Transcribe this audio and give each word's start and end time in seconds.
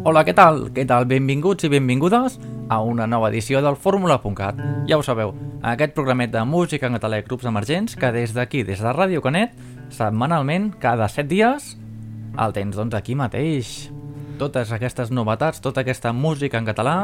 Hola, 0.00 0.22
què 0.24 0.32
tal? 0.32 0.70
Què 0.72 0.86
tal? 0.88 1.04
Benvinguts 1.04 1.66
i 1.66 1.68
benvingudes 1.68 2.38
a 2.72 2.78
una 2.80 3.04
nova 3.04 3.28
edició 3.28 3.60
del 3.60 3.76
Fórmula.cat. 3.76 4.56
Ja 4.88 4.96
ho 4.96 5.02
sabeu, 5.04 5.34
aquest 5.60 5.92
programet 5.92 6.32
de 6.32 6.40
música 6.48 6.88
en 6.88 6.96
català 6.96 7.18
i 7.20 7.24
grups 7.26 7.44
emergents 7.44 7.98
que 8.00 8.08
des 8.14 8.32
d'aquí, 8.32 8.62
des 8.64 8.80
de 8.80 8.94
Ràdio 8.96 9.20
Canet, 9.20 9.52
setmanalment, 9.92 10.70
cada 10.80 11.04
7 11.12 11.28
dies, 11.28 11.74
el 12.32 12.56
tens 12.56 12.80
doncs 12.80 12.96
aquí 12.96 13.12
mateix. 13.12 13.90
Totes 14.40 14.72
aquestes 14.72 15.12
novetats, 15.12 15.60
tota 15.60 15.84
aquesta 15.84 16.14
música 16.16 16.56
en 16.56 16.70
català, 16.70 16.96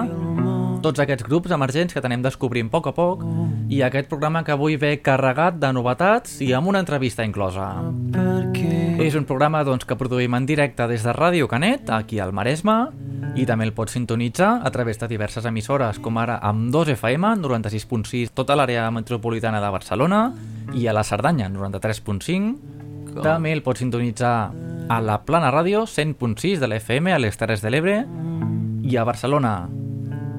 tots 0.81 1.05
aquests 1.05 1.29
grups 1.29 1.53
emergents 1.53 1.93
que 1.93 2.01
tenem 2.01 2.25
descobrint 2.25 2.73
a 2.73 2.79
poc 2.79 2.89
a 2.89 2.95
poc 2.97 3.27
i 3.69 3.83
aquest 3.85 4.09
programa 4.09 4.41
que 4.41 4.57
avui 4.57 4.81
ve 4.81 4.97
carregat 5.05 5.61
de 5.61 5.75
novetats 5.77 6.41
i 6.41 6.55
amb 6.57 6.73
una 6.73 6.81
entrevista 6.81 7.29
inclosa. 7.29 7.75
És 8.97 9.13
un 9.13 9.27
programa 9.29 9.61
doncs, 9.61 9.85
que 9.85 9.97
produïm 9.99 10.33
en 10.39 10.47
directe 10.49 10.87
des 10.89 11.03
de 11.05 11.13
Ràdio 11.13 11.45
Canet, 11.51 11.91
aquí 11.93 12.17
al 12.19 12.33
Maresme, 12.33 12.89
i 13.37 13.45
també 13.45 13.67
el 13.69 13.75
pots 13.77 13.93
sintonitzar 13.93 14.63
a 14.65 14.71
través 14.73 14.97
de 14.97 15.09
diverses 15.11 15.45
emissores, 15.45 15.99
com 16.01 16.17
ara 16.17 16.39
amb 16.41 16.71
2 16.73 16.95
FM, 16.95 17.35
96.6, 17.43 18.33
tota 18.33 18.57
l'àrea 18.57 18.87
metropolitana 18.91 19.61
de 19.61 19.73
Barcelona, 19.75 20.21
i 20.73 20.87
a 20.89 20.95
la 20.97 21.05
Cerdanya, 21.05 21.51
93.5. 21.53 23.21
També 23.21 23.53
el 23.53 23.61
pots 23.67 23.85
sintonitzar 23.85 24.33
a 24.89 24.99
la 25.05 25.19
Plana 25.29 25.53
Ràdio, 25.53 25.85
100.6 25.85 26.65
de 26.65 26.71
l'FM, 26.71 27.13
a 27.13 27.21
les 27.21 27.37
Terres 27.37 27.61
de 27.61 27.75
l'Ebre, 27.75 27.99
i 28.81 28.97
a 28.97 29.05
Barcelona, 29.05 29.69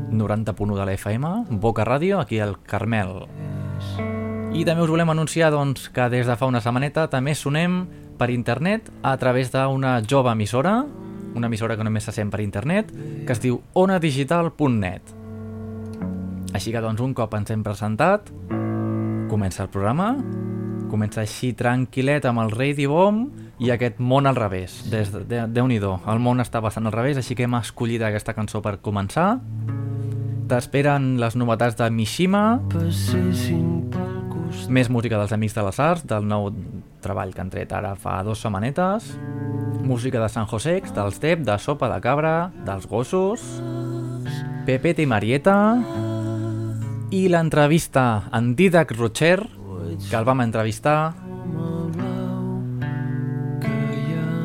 90.1 0.10 0.80
de 0.80 0.90
l'FM, 0.90 1.60
Boca 1.62 1.86
Ràdio, 1.86 2.24
aquí 2.24 2.42
al 2.42 2.58
Carmel. 2.66 3.28
I 4.58 4.66
també 4.66 4.82
us 4.82 4.90
volem 4.90 5.14
anunciar 5.14 5.52
doncs, 5.54 5.92
que 5.94 6.10
des 6.10 6.26
de 6.26 6.36
fa 6.40 6.50
una 6.50 6.64
setmaneta 6.64 7.06
també 7.12 7.36
sonem 7.38 7.84
per 8.18 8.30
internet 8.34 8.90
a 9.06 9.16
través 9.22 9.52
d'una 9.54 10.02
jove 10.04 10.34
emissora, 10.34 10.82
una 11.38 11.48
emissora 11.48 11.78
que 11.78 11.86
només 11.86 12.08
se 12.08 12.14
sent 12.16 12.32
per 12.34 12.42
internet, 12.42 12.92
que 13.26 13.34
es 13.34 13.42
diu 13.44 13.62
onadigital.net. 13.78 15.14
Així 16.58 16.74
que 16.74 16.82
doncs 16.82 17.04
un 17.04 17.14
cop 17.14 17.34
ens 17.38 17.52
hem 17.54 17.64
presentat, 17.66 18.32
comença 19.30 19.66
el 19.66 19.70
programa, 19.74 20.16
comença 20.90 21.22
així 21.22 21.52
tranquil·let 21.58 22.26
amb 22.26 22.42
el 22.46 22.54
Radio 22.56 22.94
Bomb 22.96 23.62
i 23.62 23.72
aquest 23.74 24.00
món 24.00 24.30
al 24.30 24.38
revés. 24.38 24.80
Des 24.92 25.12
de, 25.14 25.24
de, 25.28 25.44
Déu-n'hi-do, 25.54 25.98
el 26.10 26.22
món 26.24 26.42
està 26.44 26.62
bastant 26.64 26.88
al 26.90 26.96
revés, 26.96 27.20
així 27.20 27.36
que 27.38 27.48
hem 27.48 27.58
escollit 27.60 28.06
aquesta 28.06 28.36
cançó 28.38 28.64
per 28.66 28.78
començar. 28.82 29.36
T'esperen 30.48 31.18
les 31.20 31.36
novetats 31.36 31.76
de 31.78 31.90
Mishima, 31.92 32.46
més 34.70 34.90
música 34.92 35.18
dels 35.20 35.32
Amics 35.32 35.56
de 35.56 35.64
les 35.64 35.80
Arts, 35.80 36.04
del 36.08 36.26
nou 36.28 36.50
treball 37.04 37.32
que 37.34 37.42
han 37.44 37.52
tret 37.52 37.72
ara 37.76 37.94
fa 38.00 38.20
dues 38.28 38.42
setmanetes, 38.44 39.14
música 39.88 40.20
de 40.20 40.28
San 40.30 40.48
Josex, 40.50 40.92
del 40.96 41.14
Step, 41.16 41.46
de 41.48 41.56
Sopa 41.60 41.90
de 41.94 42.00
Cabra, 42.04 42.52
dels 42.68 42.88
Gossos, 42.90 43.44
Pepete 44.68 45.06
i 45.06 45.08
Marieta, 45.08 45.56
i 47.16 47.28
l'entrevista 47.32 48.28
en 48.36 48.52
Didac 48.60 48.92
Rocher, 48.98 49.40
que 50.10 50.18
el 50.20 50.28
vam 50.28 50.44
entrevistar, 50.44 51.16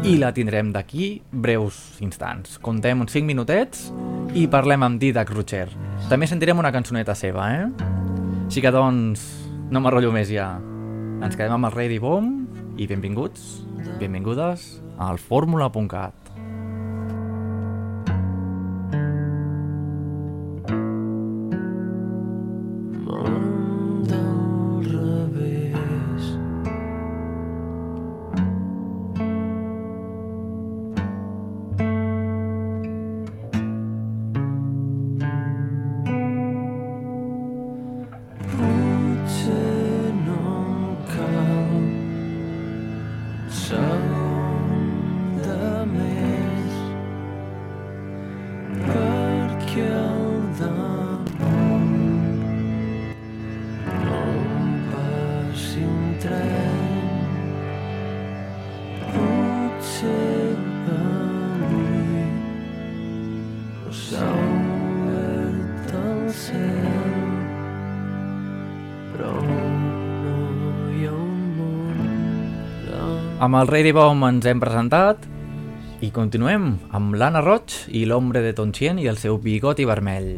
i 0.02 0.16
la 0.18 0.32
tindrem 0.34 0.72
d'aquí 0.74 1.12
breus 1.30 2.00
instants. 2.02 2.58
Contem 2.62 3.02
uns 3.02 3.14
5 3.14 3.26
minutets 3.26 3.90
i 4.38 4.48
parlem 4.50 4.82
amb 4.86 5.02
Didac 5.02 5.30
Rocher. 5.34 5.68
També 6.10 6.26
sentirem 6.30 6.58
una 6.58 6.72
cançoneta 6.74 7.14
seva, 7.18 7.50
eh? 7.54 7.68
Així 8.46 8.62
que 8.62 8.72
doncs, 8.74 9.41
no 9.72 9.80
m'arrotllo 9.80 10.12
més 10.12 10.28
ja. 10.28 10.50
Ens 11.24 11.36
quedem 11.38 11.54
amb 11.56 11.70
el 11.70 11.72
Ready 11.72 11.96
Bomb 12.02 12.80
i 12.80 12.88
benvinguts, 12.90 13.62
benvingudes 14.02 14.66
al 15.00 15.20
fórmula.cat. 15.22 16.21
Amb 73.52 73.60
el 73.60 73.68
Rei 73.68 73.82
de 73.84 73.90
Bom 73.92 74.22
ens 74.24 74.46
hem 74.48 74.60
presentat 74.62 75.26
i 76.00 76.08
continuem 76.08 76.70
amb 76.96 77.12
l'Anna 77.20 77.42
Roig 77.44 77.74
i 77.92 78.06
l'Hombre 78.08 78.40
de 78.40 78.54
Tonchien 78.56 78.96
i 78.96 79.04
el 79.10 79.18
seu 79.20 79.36
bigoti 79.36 79.84
vermell. 79.84 80.30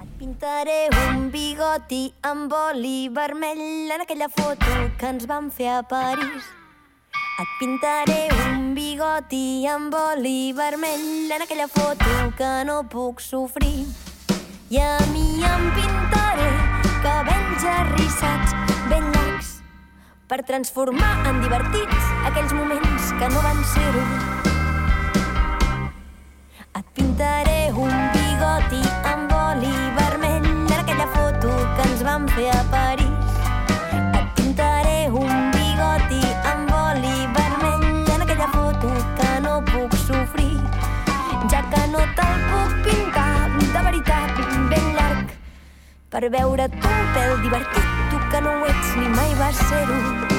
Et 0.00 0.14
pintaré 0.16 0.78
un 1.02 1.26
bigoti 1.34 2.06
amb 2.24 2.54
oli 2.56 3.10
vermell 3.12 3.92
en 3.92 4.06
aquella 4.06 4.30
foto 4.32 4.78
que 4.96 5.10
ens 5.12 5.28
vam 5.28 5.50
fer 5.52 5.74
a 5.74 5.82
París. 5.90 6.48
Et 7.44 7.52
pintaré 7.60 8.32
un 8.46 8.72
bigoti 8.72 9.68
amb 9.68 9.92
oli 10.00 10.54
vermell 10.56 11.36
en 11.36 11.44
aquella 11.44 11.68
foto 11.68 12.32
que 12.40 12.54
no 12.64 12.80
puc 12.88 13.20
sofrir. 13.20 13.84
I 14.72 14.80
a 14.80 14.96
mi 15.12 15.44
em 15.52 15.68
pintaré 15.76 16.48
cabells 17.04 17.68
arrissats 17.76 18.56
ben 18.88 19.12
llargs 19.12 19.58
per 20.32 20.40
transformar 20.48 21.14
en 21.28 21.44
divertits 21.44 22.03
aquells 22.24 22.52
moments 22.52 23.12
que 23.18 23.28
no 23.34 23.40
van 23.46 23.60
ser-ho. 23.72 24.04
Et 26.78 26.86
pintaré 26.96 27.70
un 27.86 27.94
bigoti 28.14 28.82
amb 29.12 29.32
oli 29.38 29.74
vermell 29.98 30.48
en 30.50 30.78
aquella 30.78 31.08
foto 31.14 31.52
que 31.76 31.88
ens 31.88 32.02
vam 32.08 32.28
fer 32.36 32.50
a 32.50 32.62
París. 32.72 33.10
Un 35.14 35.50
bigoti 35.54 36.20
amb 36.50 36.72
vermell 37.36 38.14
en 38.14 38.22
aquella 38.26 38.48
foto 38.54 38.90
que 39.18 39.32
no 39.44 39.60
puc 39.70 39.94
ja 43.74 43.82
veritat 43.82 44.38
ben 44.70 44.94
per 46.10 46.28
veure 46.30 46.68
tu 46.68 46.94
un 46.98 47.10
pèl 47.14 47.40
divertit, 47.42 47.90
tu 48.10 48.22
que 48.30 48.40
no 48.40 48.60
ho 48.60 48.70
ets 48.70 48.96
ni 48.96 49.08
mai 49.18 49.34
vas 49.38 49.66
ser-ho. 49.68 50.33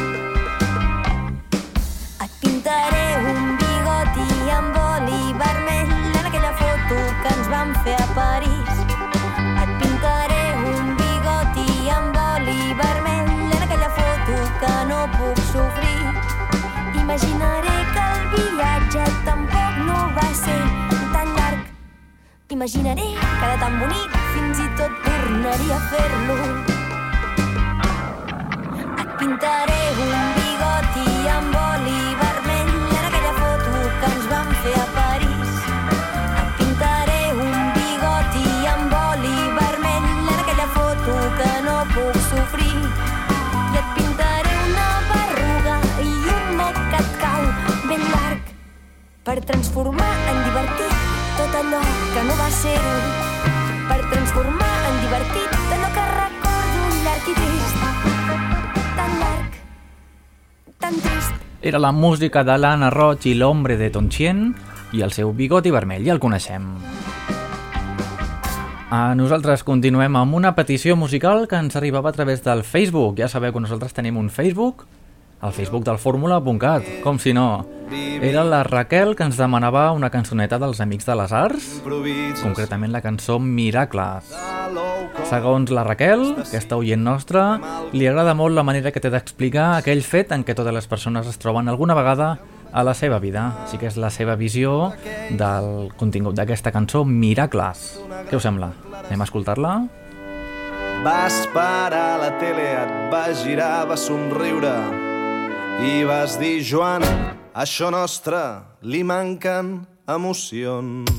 Et 2.65 2.67
pintaré 2.67 3.29
un 3.29 3.57
bigoti 3.61 4.49
amb 4.49 4.77
oli 4.81 5.33
vermell 5.37 5.91
en 6.17 6.25
aquella 6.25 6.51
foto 6.57 6.95
que 7.21 7.33
ens 7.33 7.47
vam 7.51 7.73
fer 7.83 7.93
a 8.01 8.07
París. 8.15 8.79
Et 9.61 9.71
pintaré 9.81 10.39
un 10.71 10.95
bigoti 10.97 11.91
amb 11.93 12.17
oli 12.23 12.73
vermell 12.81 13.53
en 13.53 13.61
aquella 13.67 13.91
foto 13.99 14.39
que 14.63 14.73
no 14.89 14.99
puc 15.13 15.43
sofrir. 15.51 16.09
Imaginaré 17.03 17.77
que 17.93 18.07
el 18.15 18.25
viatge 18.33 19.05
tampoc 19.29 19.77
no 19.85 20.01
va 20.17 20.27
ser 20.41 20.61
tan 21.13 21.37
llarg. 21.37 21.63
Imaginaré 22.49 23.09
que 23.13 23.45
era 23.45 23.57
tan 23.61 23.79
bonic 23.79 24.19
fins 24.33 24.65
i 24.65 24.69
tot 24.81 25.01
tornaria 25.05 25.77
a 25.77 25.85
fer-lo. 25.93 26.41
Et 29.05 29.17
pintaré 29.21 29.81
un 30.09 30.17
bigoti 30.39 31.09
amb 31.37 31.61
oli 31.69 31.99
vermell 31.99 32.24
ens 34.25 34.31
vam 34.31 34.49
fer 34.63 34.73
a 34.73 34.85
París. 34.93 35.51
Et 36.41 36.49
pintaré 36.57 37.21
un 37.33 37.53
bigoti 37.75 38.47
amb 38.71 38.93
oli 38.97 39.35
vermell 39.57 40.07
en 40.13 40.39
aquella 40.39 40.67
foto 40.77 41.13
que 41.37 41.51
no 41.65 41.75
puc 41.93 42.17
sofrir. 42.29 42.79
I 43.73 43.77
et 43.81 43.87
pintaré 43.97 44.55
una 44.69 44.87
berruga 45.11 45.77
i 46.01 46.13
un 46.37 46.57
moc 46.57 46.81
que 46.91 47.03
et 47.03 47.11
cau 47.21 47.43
ben 47.89 48.01
llarg 48.13 48.53
per 49.29 49.37
transformar 49.51 50.13
en 50.33 50.43
divertit 50.47 50.95
tot 51.37 51.61
allò 51.61 51.83
que 52.15 52.25
no 52.29 52.41
va 52.41 52.49
ser 52.61 52.79
per 53.91 54.01
transformar 54.09 54.75
en 54.89 55.01
divertit 55.05 55.61
allò 55.77 55.93
que 55.99 56.09
recordo 56.17 57.03
llarg 57.05 57.29
i 57.29 57.39
trist 57.41 57.64
Era 61.65 61.79
la 61.79 61.91
música 61.91 62.43
de 62.45 62.59
l'Anna 62.61 62.91
Roig 62.93 63.23
i 63.25 63.31
l'Hombre 63.33 63.73
de 63.79 63.87
Tonchien 63.89 64.51
i 64.93 64.99
el 65.01 65.09
seu 65.15 65.31
bigoti 65.33 65.71
vermell, 65.73 66.03
ja 66.05 66.13
el 66.13 66.19
coneixem. 66.21 66.67
A 68.93 68.99
nosaltres 69.17 69.63
continuem 69.65 70.13
amb 70.13 70.37
una 70.37 70.51
petició 70.53 70.93
musical 70.93 71.47
que 71.49 71.57
ens 71.57 71.73
arribava 71.73 72.11
a 72.11 72.13
través 72.13 72.43
del 72.45 72.61
Facebook. 72.61 73.17
Ja 73.17 73.25
sabeu 73.33 73.49
que 73.55 73.63
nosaltres 73.65 73.97
tenim 73.97 74.21
un 74.21 74.29
Facebook, 74.29 74.85
el 75.41 75.53
Facebook 75.53 75.83
del 75.85 75.97
fórmula.cat, 75.97 76.83
com 77.03 77.19
si 77.19 77.33
no. 77.33 77.65
Era 78.21 78.43
la 78.43 78.63
Raquel 78.63 79.13
que 79.15 79.25
ens 79.27 79.37
demanava 79.37 79.91
una 79.93 80.09
cançoneta 80.09 80.57
dels 80.61 80.79
Amics 80.81 81.05
de 81.05 81.15
les 81.19 81.33
Arts, 81.35 81.67
concretament 82.41 82.93
la 82.93 83.03
cançó 83.03 83.37
Miracles. 83.39 84.31
Segons 85.29 85.71
la 85.73 85.83
Raquel, 85.85 86.23
aquesta 86.41 86.79
oient 86.79 87.03
nostra, 87.03 87.45
li 87.93 88.07
agrada 88.09 88.33
molt 88.33 88.57
la 88.57 88.65
manera 88.65 88.91
que 88.91 89.03
té 89.03 89.11
d'explicar 89.13 89.75
aquell 89.75 90.01
fet 90.05 90.33
en 90.33 90.43
què 90.45 90.57
totes 90.57 90.73
les 90.73 90.89
persones 90.89 91.29
es 91.29 91.39
troben 91.41 91.69
alguna 91.69 91.97
vegada 91.97 92.35
a 92.73 92.83
la 92.83 92.95
seva 92.97 93.19
vida. 93.19 93.51
Així 93.63 93.79
que 93.79 93.87
és 93.91 93.99
la 94.01 94.09
seva 94.09 94.35
visió 94.35 94.91
del 95.29 95.91
contingut 95.99 96.35
d'aquesta 96.35 96.73
cançó 96.75 97.05
Miracles. 97.05 97.87
Què 98.31 98.39
us 98.39 98.47
sembla? 98.49 98.73
Anem 99.05 99.21
a 99.21 99.29
escoltar-la? 99.29 99.77
Vas 101.05 101.43
parar 101.53 102.15
la 102.17 102.31
tele, 102.41 102.71
et 102.81 103.11
vas 103.11 103.43
girar, 103.45 103.85
vas 103.85 104.07
somriure 104.09 105.04
i 105.83 106.03
vas 106.07 106.37
dir, 106.39 106.61
Joan, 106.63 107.03
això 107.53 107.89
nostre 107.91 108.39
li 108.81 109.03
manquen 109.03 109.85
emocions. 110.07 111.09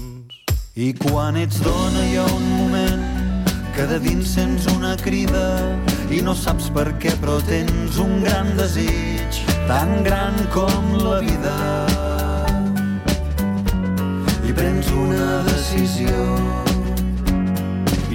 I 0.77 0.93
quan 0.97 1.37
ets 1.41 1.61
dona 1.65 2.05
hi 2.05 2.17
ha 2.21 2.25
un 2.37 2.49
moment 2.61 3.05
que 3.77 3.87
de 3.91 3.99
dins 4.01 4.35
sents 4.37 4.67
una 4.73 4.95
crida 4.97 5.47
i 6.13 6.23
no 6.25 6.33
saps 6.37 6.71
per 6.73 6.87
què 7.03 7.13
però 7.21 7.37
tens 7.49 7.99
un 8.01 8.23
gran 8.25 8.53
desig 8.57 9.41
tan 9.69 9.91
gran 10.07 10.37
com 10.55 10.95
la 11.03 11.19
vida 11.25 11.57
i 14.49 14.55
prens 14.57 14.89
una 14.97 15.43
decisió 15.51 16.27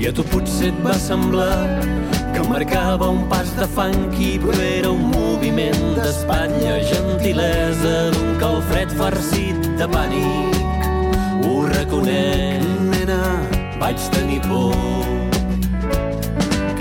i 0.02 0.08
a 0.10 0.14
tu 0.18 0.26
potser 0.34 0.72
et 0.72 0.80
va 0.86 0.98
semblar 0.98 2.01
que 2.42 2.48
marcava 2.50 3.10
un 3.10 3.28
pas 3.30 3.56
de 3.56 3.68
funky 3.68 4.40
però 4.40 4.62
era 4.62 4.90
un 4.90 5.04
moviment 5.12 5.82
d'espatlla 5.98 6.80
gentilesa 6.90 8.10
d'un 8.14 8.38
calfred 8.40 8.90
farcit 8.98 9.68
de 9.78 9.88
pànic. 9.88 10.58
Ho 11.46 11.66
reconec. 11.68 12.64
Nena 12.92 13.22
vaig 13.82 14.00
tenir 14.16 14.42
por. 14.48 14.76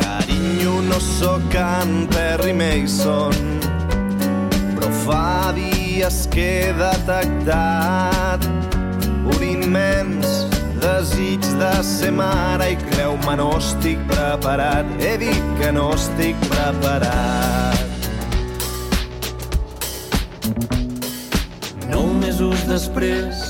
Carinyo, 0.00 0.80
no 0.88 1.00
sóc 1.00 1.54
en 1.54 2.06
Perry 2.14 2.52
Mason, 2.52 3.36
però 4.76 4.90
fa 5.04 5.52
dies 5.56 6.26
que 6.32 6.48
he 6.60 6.72
detectat 6.78 8.48
un 9.34 9.42
immens 9.44 10.59
desig 10.80 11.44
de 11.60 11.72
ser 11.84 12.10
mare 12.12 12.72
i 12.72 12.76
creu-me 12.80 13.36
no 13.36 13.50
estic 13.58 14.00
preparat. 14.08 14.88
He 15.00 15.16
dit 15.20 15.46
que 15.60 15.70
no 15.76 15.90
estic 15.94 16.36
preparat. 16.48 17.78
Nou 21.90 22.06
mesos 22.20 22.64
després 22.68 23.44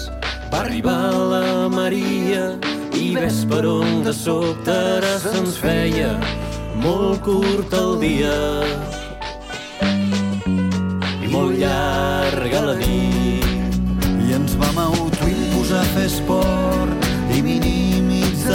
va 0.50 0.64
arribar 0.64 1.10
la 1.32 1.68
Maria 1.72 2.56
i 2.96 3.14
ves 3.14 3.44
per 3.50 3.62
on 3.68 4.02
de 4.06 4.14
sobte 4.16 4.74
ara 4.74 5.16
se'ns 5.22 5.58
feia 5.62 6.14
molt 6.82 7.22
curt 7.26 7.74
el 7.76 7.96
dia 8.02 8.36
i 11.20 11.30
molt 11.30 11.54
llarga 11.60 12.64
la 12.70 12.76
nit. 12.82 13.78
i 14.26 14.32
ens 14.34 14.56
vam 14.60 14.78
autoimposar 14.88 15.84
fer 15.94 16.06
esport 16.10 16.79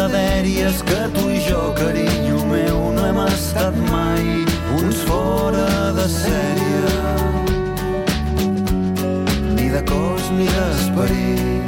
dèries 0.10 0.82
que 0.84 1.02
tu 1.16 1.30
i 1.30 1.40
jo, 1.48 1.74
carinyo 1.78 2.46
meu, 2.52 2.92
no 2.96 3.06
hem 3.06 3.20
estat 3.28 3.76
mai 3.92 4.46
uns 4.80 4.98
fora 5.08 5.92
de 5.98 6.08
sèrie 6.10 6.84
ni 9.56 9.70
de 9.70 9.82
cos 9.92 10.24
ni 10.38 10.48
d'esperit 10.48 11.66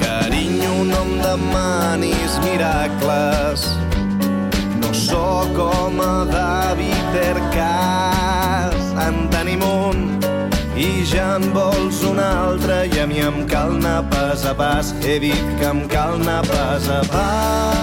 Carinyo, 0.00 0.84
no 0.84 1.02
em 1.04 1.18
demanis 1.22 2.38
miracles. 2.44 3.62
No 4.80 4.94
sóc 4.94 5.58
home 5.58 6.12
de 6.32 6.74
Vitercas. 6.78 8.76
En 9.06 9.28
tenim 9.30 9.62
un 9.62 10.20
i 10.80 11.04
ja 11.04 11.34
en 11.36 11.50
vols 11.52 12.00
un 12.08 12.18
altre 12.24 12.86
i 12.88 13.00
a 13.02 13.06
mi 13.08 13.20
em 13.20 13.42
cal 13.48 13.74
anar 13.76 14.00
pas 14.12 14.44
a 14.48 14.54
pas. 14.56 14.94
He 15.04 15.18
dit 15.20 15.48
que 15.60 15.66
em 15.68 15.82
cal 15.92 16.14
anar 16.20 16.40
pas 16.48 16.88
a 16.88 17.00
pas. 17.12 17.80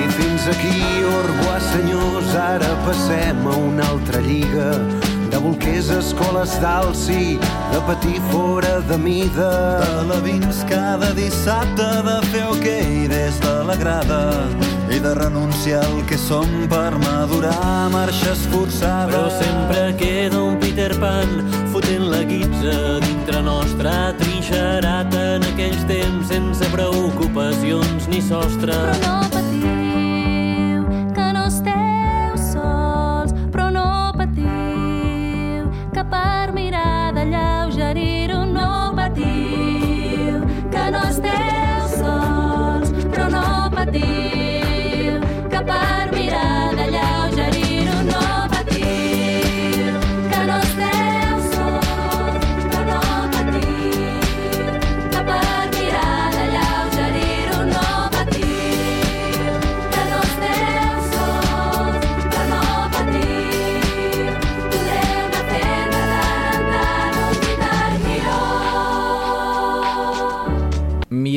I 0.00 0.10
fins 0.16 0.48
aquí, 0.54 0.74
Orguà, 1.20 1.60
senyors, 1.70 2.34
ara 2.34 2.74
passem 2.88 3.46
a 3.46 3.56
una 3.68 3.86
altra 3.94 4.26
lliga 4.26 4.72
de 5.30 5.38
bolquers, 5.38 5.90
escoles 5.90 6.52
d'alci, 6.60 7.38
de 7.72 7.80
patir 7.86 8.20
fora 8.30 8.80
de 8.88 8.98
mida. 8.98 9.52
De 9.80 10.04
la 10.08 10.20
vins 10.24 10.64
cada 10.68 11.12
dissabte, 11.14 11.88
de 12.06 12.18
fer 12.32 12.44
ok 12.50 12.66
des 13.10 13.40
de 13.40 13.54
la 13.66 13.76
grada 13.76 14.20
i 14.90 14.98
de 14.98 15.14
renunciar 15.14 15.84
al 15.84 16.02
que 16.06 16.18
som 16.18 16.48
per 16.68 16.98
madurar 16.98 17.90
marxes 17.92 18.42
forçades. 18.50 19.14
Però 19.14 19.30
sempre 19.38 19.94
queda 19.98 20.42
un 20.42 20.58
Peter 20.58 20.90
Pan 20.98 21.30
fotent 21.72 22.08
la 22.10 22.22
guitza 22.26 22.98
dintre 23.06 23.42
nostra 23.46 24.12
trinxerat 24.18 25.14
en 25.14 25.46
aquells 25.52 25.84
temps 25.86 26.32
sense 26.34 26.72
preocupacions 26.74 28.10
ni 28.10 28.22
sostre. 28.22 28.74
Però 28.74 28.98
no 29.06 29.39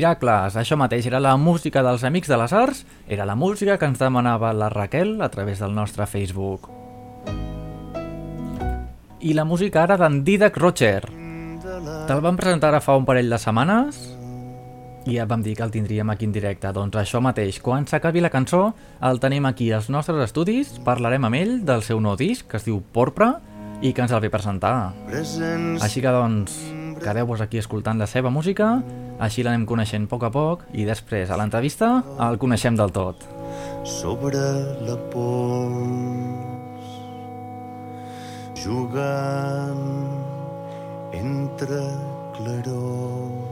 Miracles, 0.03 0.57
això 0.59 0.75
mateix, 0.75 1.05
era 1.07 1.21
la 1.23 1.37
música 1.39 1.79
dels 1.79 2.01
Amics 2.03 2.27
de 2.27 2.35
les 2.35 2.51
Arts, 2.51 2.81
era 3.07 3.23
la 3.23 3.37
música 3.39 3.77
que 3.79 3.87
ens 3.87 4.01
demanava 4.01 4.49
la 4.51 4.67
Raquel 4.67 5.21
a 5.23 5.29
través 5.31 5.61
del 5.63 5.71
nostre 5.71 6.03
Facebook. 6.11 6.67
I 9.23 9.31
la 9.31 9.45
música 9.47 9.85
ara 9.85 9.95
d'en 9.95 10.17
Didac 10.27 10.59
Rocher. 10.59 11.07
Te'l 11.07 12.19
vam 12.19 12.35
presentar 12.35 12.73
ara 12.73 12.81
fa 12.83 12.97
un 12.99 13.05
parell 13.07 13.31
de 13.31 13.39
setmanes 13.39 14.01
i 15.07 15.15
ja 15.15 15.23
vam 15.23 15.39
dir 15.45 15.55
que 15.55 15.63
el 15.63 15.71
tindríem 15.71 16.11
aquí 16.11 16.27
en 16.27 16.35
directe. 16.35 16.73
Doncs 16.75 16.99
això 16.99 17.23
mateix, 17.23 17.61
quan 17.63 17.87
s'acabi 17.87 18.19
la 18.19 18.33
cançó, 18.33 18.73
el 18.99 19.23
tenim 19.23 19.47
aquí 19.47 19.69
als 19.71 19.87
nostres 19.87 20.19
estudis, 20.25 20.81
parlarem 20.83 21.29
amb 21.29 21.39
ell 21.39 21.55
del 21.63 21.79
seu 21.87 22.03
nou 22.03 22.19
disc, 22.19 22.49
que 22.51 22.59
es 22.59 22.67
diu 22.67 22.83
Porpra, 22.91 23.37
i 23.79 23.93
que 23.95 24.03
ens 24.03 24.11
el 24.11 24.19
ve 24.19 24.33
presentar. 24.35 24.91
Així 25.79 26.03
que 26.03 26.11
doncs, 26.11 26.59
quedeu-vos 26.99 27.39
aquí 27.39 27.63
escoltant 27.63 28.03
la 28.03 28.11
seva 28.11 28.31
música, 28.31 28.81
així 29.23 29.43
l'anem 29.45 29.65
coneixent 29.69 30.07
a 30.07 30.11
poc 30.11 30.23
a 30.27 30.31
poc 30.33 30.65
i 30.73 30.85
després 30.87 31.31
a 31.31 31.37
l'entrevista 31.39 31.89
el 32.27 32.39
coneixem 32.41 32.75
del 32.79 32.91
tot. 32.95 33.23
sobre 33.83 34.41
la 34.87 34.97
pols 35.13 36.91
jugant 38.63 39.85
entre 41.23 41.81
clarors 42.37 43.42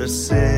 per 0.00 0.08
ser 0.08 0.49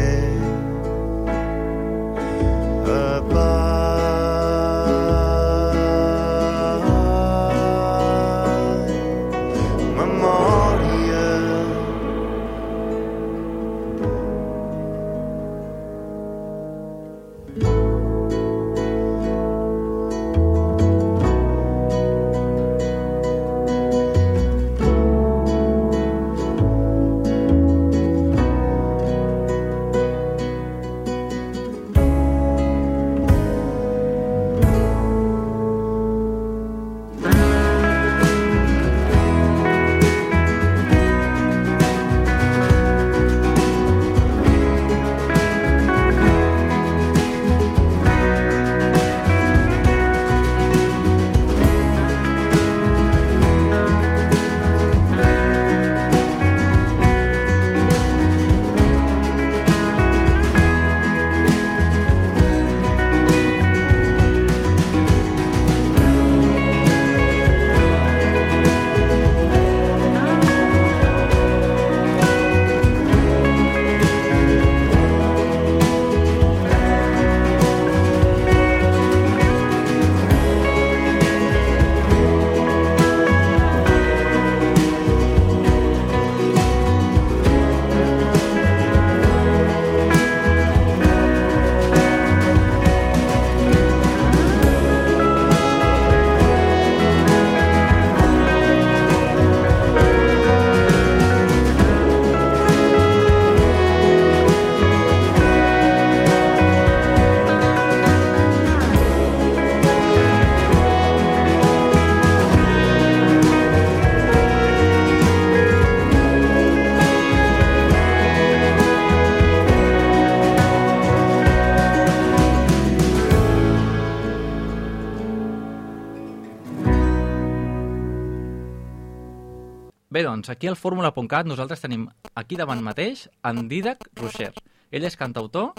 doncs, 130.33 130.49
aquí 130.53 130.69
al 130.71 130.79
fórmula.cat 130.81 131.49
nosaltres 131.49 131.83
tenim 131.85 132.09
aquí 132.39 132.57
davant 132.57 132.81
mateix 132.85 133.27
en 133.45 133.67
Didac 133.69 134.09
Rocher. 134.17 134.53
Ell 134.93 135.05
és 135.05 135.17
cantautor 135.21 135.73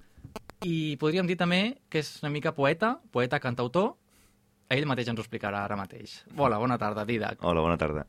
i 0.68 0.96
podríem 1.02 1.28
dir 1.30 1.38
també 1.40 1.80
que 1.90 2.04
és 2.04 2.16
una 2.24 2.32
mica 2.34 2.54
poeta, 2.56 2.96
poeta 3.12 3.42
cantautor. 3.44 3.94
Ell 4.74 4.88
mateix 4.90 5.10
ens 5.12 5.20
ho 5.20 5.26
explicarà 5.26 5.66
ara 5.66 5.78
mateix. 5.78 6.22
Hola, 6.38 6.60
bona 6.62 6.78
tarda, 6.82 7.06
Didac. 7.06 7.42
Hola, 7.42 7.66
bona 7.66 7.78
tarda. 7.82 8.06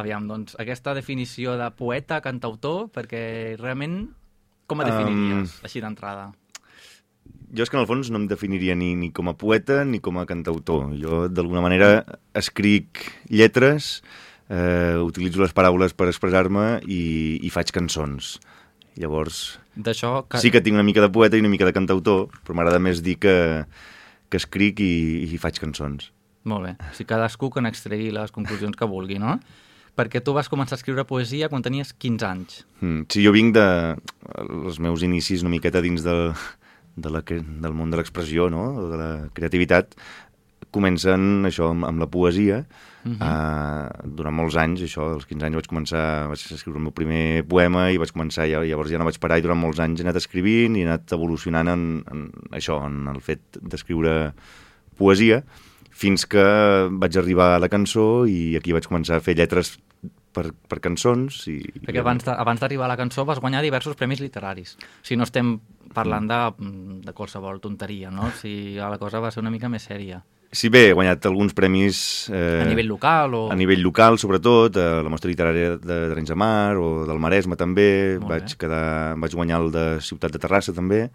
Aviam, 0.00 0.26
doncs, 0.26 0.56
aquesta 0.58 0.94
definició 0.94 1.58
de 1.58 1.68
poeta, 1.76 2.18
cantautor, 2.22 2.88
perquè 2.94 3.54
realment 3.60 4.00
com 4.66 4.80
a 4.80 4.88
definiries, 4.88 5.58
així 5.66 5.82
d'entrada? 5.84 6.32
Jo 7.54 7.62
és 7.62 7.70
que 7.70 7.76
en 7.78 7.84
el 7.84 7.86
fons 7.86 8.10
no 8.10 8.18
em 8.18 8.26
definiria 8.26 8.74
ni, 8.74 8.94
ni 8.98 9.12
com 9.14 9.28
a 9.30 9.36
poeta 9.38 9.82
ni 9.86 10.00
com 10.02 10.18
a 10.18 10.26
cantautor. 10.26 10.88
Jo, 10.98 11.26
d'alguna 11.30 11.62
manera, 11.62 11.90
escric 12.34 13.04
lletres, 13.30 14.00
eh, 14.48 14.96
utilitzo 15.00 15.42
les 15.42 15.54
paraules 15.56 15.94
per 15.96 16.08
expressar-me 16.10 16.80
i, 16.84 17.40
i 17.42 17.52
faig 17.54 17.72
cançons. 17.74 18.36
Llavors. 19.00 19.58
Que... 19.74 20.38
sí 20.38 20.52
que 20.54 20.62
tinc 20.62 20.78
una 20.78 20.86
mica 20.86 21.02
de 21.02 21.10
poeta 21.10 21.38
i 21.38 21.42
una 21.42 21.50
mica 21.50 21.66
de 21.66 21.74
cantautor, 21.74 22.28
però 22.44 22.58
m'agrada 22.58 22.78
més 22.82 23.02
dir 23.02 23.16
que, 23.18 23.36
que 24.30 24.38
escric 24.38 24.82
i, 24.84 24.94
i 25.26 25.40
faig 25.42 25.58
cançons. 25.62 26.12
Molt 26.44 26.68
bé. 26.68 26.74
O 26.78 26.94
sigui, 26.94 27.08
cadascú 27.10 27.50
que 27.50 27.62
n'extregui 27.64 28.12
les 28.14 28.34
conclusions 28.34 28.76
que 28.76 28.88
vulgui, 28.88 29.18
no? 29.18 29.38
Perquè 29.94 30.20
tu 30.22 30.34
vas 30.34 30.50
començar 30.50 30.76
a 30.76 30.80
escriure 30.80 31.06
poesia 31.06 31.48
quan 31.50 31.62
tenies 31.62 31.94
15 31.94 32.26
anys. 32.26 32.60
Mm, 32.82 33.06
sí, 33.10 33.22
jo 33.24 33.32
vinc 33.34 33.54
de... 33.56 33.66
els 34.34 34.78
meus 34.82 35.02
inicis 35.06 35.42
una 35.42 35.54
miqueta 35.54 35.82
dins 35.82 36.02
del, 36.06 36.34
de 36.96 37.10
la, 37.10 37.22
del 37.26 37.74
món 37.74 37.90
de 37.90 37.98
l'expressió, 37.98 38.48
no? 38.50 38.64
de 38.90 38.98
la 38.98 39.10
creativitat, 39.34 39.94
comencen 40.74 41.46
això 41.46 41.70
amb, 41.70 41.86
amb 41.88 42.02
la 42.02 42.10
poesia. 42.10 42.64
Uh 43.04 43.12
-huh. 43.12 43.20
uh, 43.20 44.10
durant 44.16 44.34
molts 44.34 44.56
anys, 44.56 44.80
això, 44.80 45.12
als 45.14 45.26
15 45.26 45.46
anys 45.46 45.58
vaig 45.60 45.68
començar, 45.68 46.26
vaig 46.28 46.40
escriure 46.40 46.78
el 46.78 46.84
meu 46.84 46.92
primer 46.92 47.44
poema 47.44 47.90
i 47.92 47.98
vaig 47.98 48.12
començar, 48.12 48.48
ja, 48.48 48.62
llavors 48.64 48.90
ja 48.90 48.98
no 48.98 49.04
vaig 49.04 49.18
parar 49.20 49.38
i 49.38 49.42
durant 49.42 49.60
molts 49.60 49.78
anys 49.78 50.00
he 50.00 50.04
anat 50.04 50.16
escrivint 50.16 50.76
i 50.76 50.80
he 50.80 50.86
anat 50.86 51.12
evolucionant 51.12 51.68
en, 51.68 52.02
en 52.10 52.30
això, 52.50 52.80
en 52.86 53.06
el 53.08 53.20
fet 53.20 53.40
d'escriure 53.60 54.32
poesia, 54.96 55.44
fins 55.90 56.26
que 56.26 56.44
vaig 56.90 57.16
arribar 57.16 57.54
a 57.54 57.58
la 57.58 57.68
cançó 57.68 58.26
i 58.26 58.56
aquí 58.56 58.72
vaig 58.72 58.86
començar 58.86 59.16
a 59.16 59.20
fer 59.20 59.36
lletres 59.36 59.78
per, 60.34 60.50
per 60.68 60.80
cançons. 60.84 61.44
I, 61.50 61.58
Perquè 61.86 62.02
abans 62.02 62.60
d'arribar 62.60 62.88
a 62.88 62.92
la 62.92 62.98
cançó 63.00 63.24
vas 63.28 63.40
guanyar 63.42 63.62
diversos 63.64 63.96
premis 63.96 64.22
literaris. 64.24 64.76
Sigui, 65.02 65.20
no 65.20 65.28
estem 65.28 65.56
parlant 65.94 66.28
de, 66.30 66.40
de 67.06 67.14
qualsevol 67.16 67.62
tonteria, 67.62 68.10
no? 68.10 68.30
Sigui, 68.40 68.76
la 68.80 68.98
cosa 69.00 69.22
va 69.22 69.30
ser 69.34 69.44
una 69.44 69.54
mica 69.54 69.70
més 69.72 69.86
sèria. 69.86 70.24
Sí, 70.54 70.70
bé, 70.70 70.84
he 70.88 70.94
guanyat 70.94 71.26
alguns 71.26 71.54
premis... 71.56 71.98
Eh, 72.30 72.60
A 72.62 72.66
nivell 72.68 72.86
local 72.92 73.34
o... 73.34 73.40
A 73.50 73.56
nivell 73.58 73.82
local, 73.82 74.20
sobretot, 74.22 74.76
a 74.78 75.00
la 75.02 75.10
mostra 75.10 75.30
literària 75.32 75.74
de 75.76 75.96
d'Arenys 76.08 76.30
de 76.30 76.36
Mar 76.38 76.76
o 76.78 76.90
del 77.08 77.18
Maresme 77.22 77.58
també. 77.58 77.88
Molt 78.20 78.30
Vaig, 78.30 78.52
bé. 78.52 78.60
quedar, 78.62 78.84
vaig 79.18 79.34
guanyar 79.34 79.58
el 79.64 79.72
de 79.74 79.86
Ciutat 80.06 80.36
de 80.36 80.40
Terrassa 80.44 80.74
també 80.76 81.08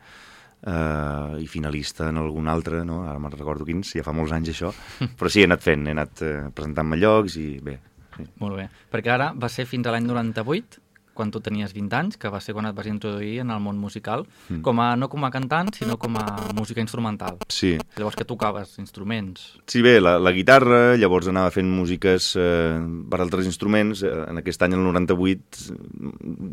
eh, 0.68 1.40
i 1.40 1.48
finalista 1.48 2.10
en 2.10 2.20
algun 2.20 2.50
altre, 2.52 2.84
no? 2.88 3.04
ara 3.08 3.20
me'n 3.22 3.36
recordo 3.38 3.68
quins, 3.68 3.94
ja 3.96 4.04
fa 4.06 4.14
molts 4.16 4.34
anys 4.36 4.52
això, 4.54 4.74
però 5.20 5.32
sí, 5.32 5.44
he 5.44 5.48
anat 5.50 5.64
fent, 5.64 5.88
he 5.88 5.96
anat 5.96 6.24
eh, 6.26 6.36
presentant-me 6.56 7.00
llocs 7.00 7.40
i 7.40 7.48
bé, 7.64 7.78
sí. 8.18 8.28
Molt 8.44 8.60
bé. 8.60 8.68
Perquè 8.92 9.14
ara 9.16 9.32
va 9.40 9.48
ser 9.52 9.64
fins 9.70 9.88
a 9.88 9.96
l'any 9.96 10.08
98, 10.10 10.82
quan 11.20 11.34
tu 11.36 11.42
tenies 11.44 11.74
20 11.76 11.98
anys, 12.00 12.16
que 12.18 12.32
va 12.32 12.40
ser 12.40 12.56
quan 12.56 12.70
et 12.70 12.76
vas 12.78 12.88
introduir 12.88 13.42
en 13.44 13.52
el 13.52 13.60
món 13.60 13.78
musical, 13.78 14.24
Mm. 14.50 14.62
com 14.66 14.80
a, 14.80 14.96
no 14.96 15.10
com 15.12 15.26
a 15.28 15.32
cantant, 15.36 15.74
sinó 15.76 15.98
com 16.00 16.16
a 16.18 16.24
música 16.56 16.80
instrumental. 16.82 17.38
Sí, 17.52 17.76
Llavors 18.00 18.16
que 18.16 18.26
tocaves 18.26 18.78
instruments. 18.80 19.60
Sí, 19.68 19.82
bé, 19.84 20.00
la, 20.02 20.16
la 20.20 20.32
guitarra, 20.32 20.96
llavors 20.98 21.28
anava 21.28 21.52
fent 21.52 21.68
músiques 21.70 22.32
eh, 22.40 22.80
per 23.12 23.20
altres 23.22 23.46
instruments. 23.52 24.02
Eh, 24.08 24.16
En 24.30 24.40
aquest 24.40 24.62
any, 24.64 24.74
el 24.78 24.84
98, 24.88 25.76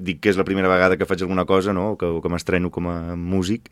dic 0.07 0.21
que 0.25 0.31
és 0.33 0.37
la 0.39 0.45
primera 0.49 0.69
vegada 0.69 0.97
que 0.99 1.07
faig 1.09 1.23
alguna 1.23 1.45
cosa, 1.47 1.73
no?, 1.77 1.93
o 1.95 1.99
que, 2.01 2.07
o 2.07 2.21
que 2.25 2.29
m'estreno 2.33 2.71
com 2.75 2.89
a 2.91 2.97
músic, 3.17 3.71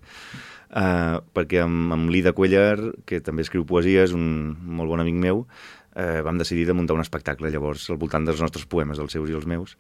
eh, 0.75 1.19
perquè 1.35 1.63
amb, 1.65 1.93
amb 1.97 2.11
l'Ida 2.13 2.33
Cuellar, 2.37 2.77
que 3.09 3.21
també 3.25 3.43
escriu 3.47 3.65
poesia, 3.67 4.05
és 4.07 4.13
un 4.17 4.27
molt 4.65 4.91
bon 4.93 5.01
amic 5.03 5.17
meu, 5.21 5.47
eh, 5.95 6.21
vam 6.27 6.39
decidir 6.41 6.67
de 6.67 6.75
muntar 6.75 6.97
un 6.97 7.03
espectacle, 7.05 7.51
llavors, 7.55 7.89
al 7.91 7.99
voltant 8.03 8.25
dels 8.27 8.41
nostres 8.43 8.67
poemes, 8.67 8.99
els 8.99 9.13
seus 9.15 9.31
i 9.31 9.37
els 9.39 9.47
meus, 9.47 9.77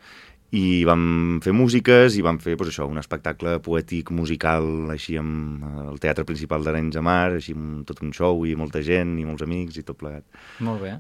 i 0.55 0.85
vam 0.87 1.41
fer 1.43 1.55
músiques 1.57 2.15
i 2.15 2.23
vam 2.23 2.39
fer 2.43 2.55
doncs, 2.55 2.71
això, 2.71 2.87
un 2.91 3.01
espectacle 3.01 3.57
poètic, 3.65 4.13
musical, 4.15 4.69
així 4.95 5.17
amb 5.19 5.65
eh, 5.65 5.89
el 5.91 5.99
teatre 6.03 6.27
principal 6.29 6.63
d'Arenys 6.67 6.95
de 6.95 7.03
Mar, 7.03 7.33
així 7.41 7.57
amb 7.57 7.83
tot 7.89 8.05
un 8.05 8.15
show 8.15 8.45
i 8.47 8.55
molta 8.59 8.85
gent 8.87 9.17
i 9.19 9.27
molts 9.27 9.43
amics 9.47 9.81
i 9.81 9.85
tot 9.87 9.99
plegat. 9.99 10.27
Molt 10.63 10.85
bé. 10.85 10.95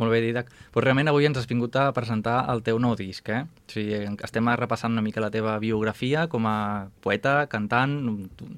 Molt 0.00 0.14
bé, 0.14 0.22
Didac. 0.24 0.46
Pues 0.72 0.84
realment 0.86 1.10
avui 1.10 1.26
ens 1.28 1.36
has 1.36 1.48
vingut 1.48 1.74
a 1.76 1.90
presentar 1.92 2.38
el 2.48 2.62
teu 2.64 2.78
nou 2.80 2.94
disc, 2.96 3.26
eh? 3.28 3.42
O 3.44 3.72
sigui, 3.74 3.98
estem 4.24 4.46
repassant 4.56 4.94
una 4.94 5.04
mica 5.04 5.20
la 5.20 5.28
teva 5.34 5.58
biografia 5.60 6.22
com 6.32 6.46
a 6.48 6.88
poeta, 7.04 7.34
cantant, 7.52 7.98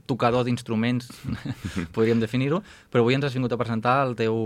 tocador 0.06 0.47
d'instruments, 0.47 1.11
podríem 1.97 2.23
definir-ho, 2.23 2.62
però 2.92 3.02
avui 3.02 3.18
ens 3.18 3.26
has 3.26 3.35
vingut 3.35 3.56
a 3.56 3.59
presentar 3.59 3.97
el 4.04 4.14
teu, 4.21 4.38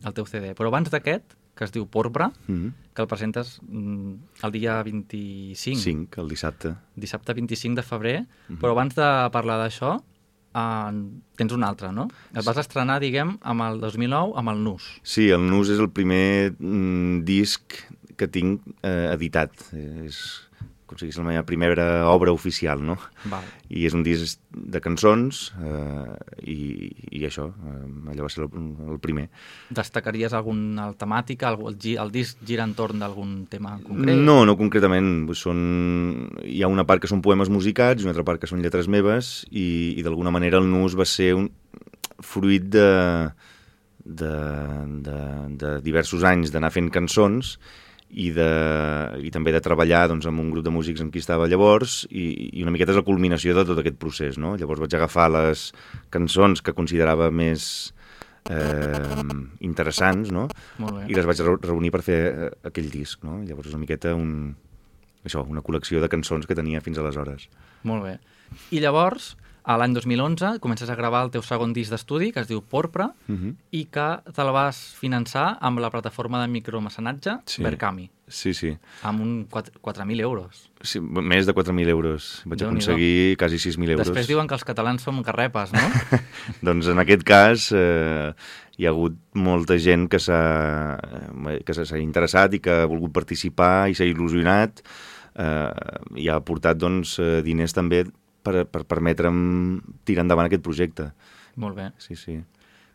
el 0.00 0.16
teu 0.16 0.30
CD. 0.30 0.54
Però 0.56 0.72
abans 0.72 0.88
d'aquest, 0.88 1.36
que 1.60 1.66
es 1.68 1.72
diu 1.76 1.84
Porpra, 1.92 2.30
Mhm. 2.48 2.70
que 2.96 3.02
el 3.02 3.08
presentes 3.08 3.58
mm, 3.68 4.14
el 4.46 4.52
dia 4.52 4.78
25, 4.82 5.78
5, 5.78 6.22
el 6.22 6.28
dissabte. 6.32 6.74
dissabte 6.96 7.34
25 7.36 7.76
de 7.76 7.82
febrer, 7.82 8.26
Mhm. 8.48 8.56
però 8.58 8.70
abans 8.72 8.94
de 8.96 9.08
parlar 9.30 9.58
d'això, 9.60 10.00
eh, 10.54 10.92
tens 11.36 11.52
un 11.52 11.62
altre, 11.62 11.92
no? 11.92 12.08
Et 12.34 12.42
vas 12.42 12.56
estrenar, 12.56 12.98
diguem, 12.98 13.36
amb 13.42 13.60
el 13.68 13.78
2009, 13.78 14.32
amb 14.36 14.48
el 14.48 14.64
Nus. 14.64 15.00
Sí, 15.02 15.28
el 15.28 15.44
Nus 15.50 15.68
és 15.68 15.78
el 15.78 15.90
primer 15.90 16.54
mm, 16.58 17.24
disc 17.24 17.74
que 18.16 18.26
tinc 18.28 18.62
eh, 18.82 19.10
editat. 19.12 19.52
És 19.74 20.48
digués 20.98 21.18
la 21.20 21.26
meva 21.28 21.44
primera 21.46 21.84
obra 22.10 22.32
oficial, 22.34 22.82
no? 22.82 22.96
Val. 23.30 23.44
I 23.70 23.84
és 23.86 23.94
un 23.94 24.02
disc 24.02 24.40
de 24.50 24.80
cançons 24.82 25.52
eh, 25.62 26.14
i, 26.42 26.58
i 27.14 27.22
això, 27.28 27.46
eh, 27.46 28.10
allò 28.10 28.26
va 28.26 28.30
ser 28.32 28.42
el, 28.42 28.50
el 28.90 28.98
primer. 29.02 29.28
Destacaries 29.70 30.34
alguna 30.34 30.88
temàtica, 30.98 31.52
el, 31.54 31.62
el, 31.70 31.78
el 32.04 32.10
disc 32.14 32.40
gira 32.46 32.66
entorn 32.66 33.04
d'algun 33.04 33.44
tema 33.50 33.76
concret? 33.84 34.18
No, 34.18 34.40
no 34.48 34.56
concretament. 34.58 35.12
Són... 35.38 35.60
Hi 36.42 36.64
ha 36.64 36.72
una 36.72 36.86
part 36.88 37.04
que 37.04 37.10
són 37.10 37.22
poemes 37.22 37.52
musicats 37.52 38.02
i 38.02 38.08
una 38.08 38.14
altra 38.16 38.26
part 38.26 38.42
que 38.42 38.50
són 38.50 38.64
lletres 38.64 38.90
meves 38.90 39.44
i, 39.50 39.94
i 39.96 40.06
d'alguna 40.06 40.34
manera 40.34 40.58
el 40.58 40.66
Nus 40.70 40.98
va 40.98 41.06
ser 41.06 41.32
un 41.38 41.46
fruit 42.20 42.66
de, 42.68 42.88
de, 44.04 44.34
de, 45.06 45.20
de 45.60 45.76
diversos 45.84 46.26
anys 46.26 46.52
d'anar 46.52 46.72
fent 46.74 46.90
cançons 46.92 47.54
i, 47.54 47.89
de, 48.34 48.46
i 49.22 49.30
també 49.30 49.52
de 49.54 49.60
treballar 49.62 50.08
doncs, 50.10 50.26
amb 50.26 50.42
un 50.42 50.48
grup 50.50 50.64
de 50.66 50.72
músics 50.74 51.00
amb 51.04 51.12
qui 51.14 51.20
estava 51.22 51.46
llavors 51.46 52.00
i, 52.10 52.24
i 52.58 52.62
una 52.64 52.72
miqueta 52.74 52.90
és 52.90 52.98
la 52.98 53.04
culminació 53.06 53.54
de 53.54 53.62
tot 53.68 53.78
aquest 53.78 53.98
procés. 54.02 54.38
No? 54.38 54.56
Llavors 54.58 54.82
vaig 54.82 54.96
agafar 54.98 55.28
les 55.30 55.68
cançons 56.10 56.60
que 56.62 56.74
considerava 56.74 57.30
més 57.30 57.92
eh, 58.50 59.22
interessants 59.66 60.32
no? 60.34 60.48
I 61.06 61.14
les 61.14 61.28
vaig 61.28 61.42
reu- 61.44 61.60
reunir 61.62 61.92
per 61.94 62.02
fer 62.02 62.18
eh, 62.30 62.50
aquell 62.70 62.90
disc. 62.90 63.22
No? 63.26 63.38
Llavors 63.46 63.70
és 63.70 63.76
una 63.76 63.84
miqueta 63.84 64.14
un, 64.18 64.56
això, 65.24 65.44
una 65.46 65.62
col·lecció 65.62 66.02
de 66.02 66.10
cançons 66.10 66.46
que 66.50 66.58
tenia 66.58 66.82
fins 66.82 66.98
aleshores. 66.98 67.46
Molt 67.86 68.04
bé. 68.08 68.16
I 68.74 68.82
llavors, 68.82 69.36
a 69.64 69.76
l'any 69.76 69.92
2011, 69.94 70.58
comences 70.60 70.88
a 70.90 70.94
gravar 70.96 71.24
el 71.24 71.30
teu 71.30 71.42
segon 71.42 71.72
disc 71.72 71.90
d'estudi, 71.92 72.32
que 72.32 72.40
es 72.40 72.48
diu 72.48 72.62
Porpra, 72.62 73.10
Uh 73.28 73.34
-huh. 73.36 73.54
i 73.70 73.84
que 73.86 74.18
te 74.32 74.42
la 74.44 74.50
vas 74.52 74.94
finançar 74.98 75.58
amb 75.60 75.78
la 75.78 75.90
plataforma 75.90 76.40
de 76.40 76.48
micromecenatge 76.48 77.38
Sí. 77.46 77.62
Berkami, 77.62 78.10
Sí, 78.28 78.54
sí. 78.54 78.76
amb 79.02 79.20
un 79.20 79.46
4 79.50 79.72
4.000 79.82 80.20
euros. 80.20 80.70
sí 80.80 81.00
més 81.00 81.46
de 81.46 81.52
4.000 81.54 81.88
euros. 81.88 82.42
Vaig 82.46 82.58
Déu-n'hi-do. 82.58 82.90
aconseguir 82.90 83.36
quasi 83.36 83.58
6.000 83.58 83.90
euros. 83.90 84.06
Després 84.06 84.26
diuen 84.28 84.46
que 84.46 84.54
els 84.54 84.64
catalans 84.64 85.02
som 85.02 85.22
carrepes, 85.22 85.72
no? 85.72 85.78
doncs 86.62 86.86
en 86.88 86.98
aquest 86.98 87.22
cas 87.22 87.70
eh, 87.72 88.32
hi 88.78 88.86
ha 88.86 88.90
hagut 88.90 89.12
molta 89.34 89.76
gent 89.78 90.08
que 90.08 90.18
s'ha 90.18 90.98
interessat 92.00 92.54
i 92.54 92.60
que 92.60 92.70
ha 92.82 92.86
volgut 92.86 93.12
participar 93.12 93.88
i 93.90 93.94
s'ha 93.94 94.04
il·lusionat 94.08 94.80
eh, 95.36 95.70
i 96.16 96.28
ha 96.28 96.36
aportat 96.40 96.76
doncs, 96.80 97.18
eh, 97.18 97.42
diners 97.42 97.72
també 97.72 98.04
per, 98.42 98.64
per 98.68 98.84
permetre'm 98.88 99.80
tirar 100.08 100.24
endavant 100.26 100.48
aquest 100.48 100.64
projecte. 100.64 101.10
Molt 101.60 101.76
bé. 101.76 101.90
Sí, 102.02 102.16
sí. 102.18 102.38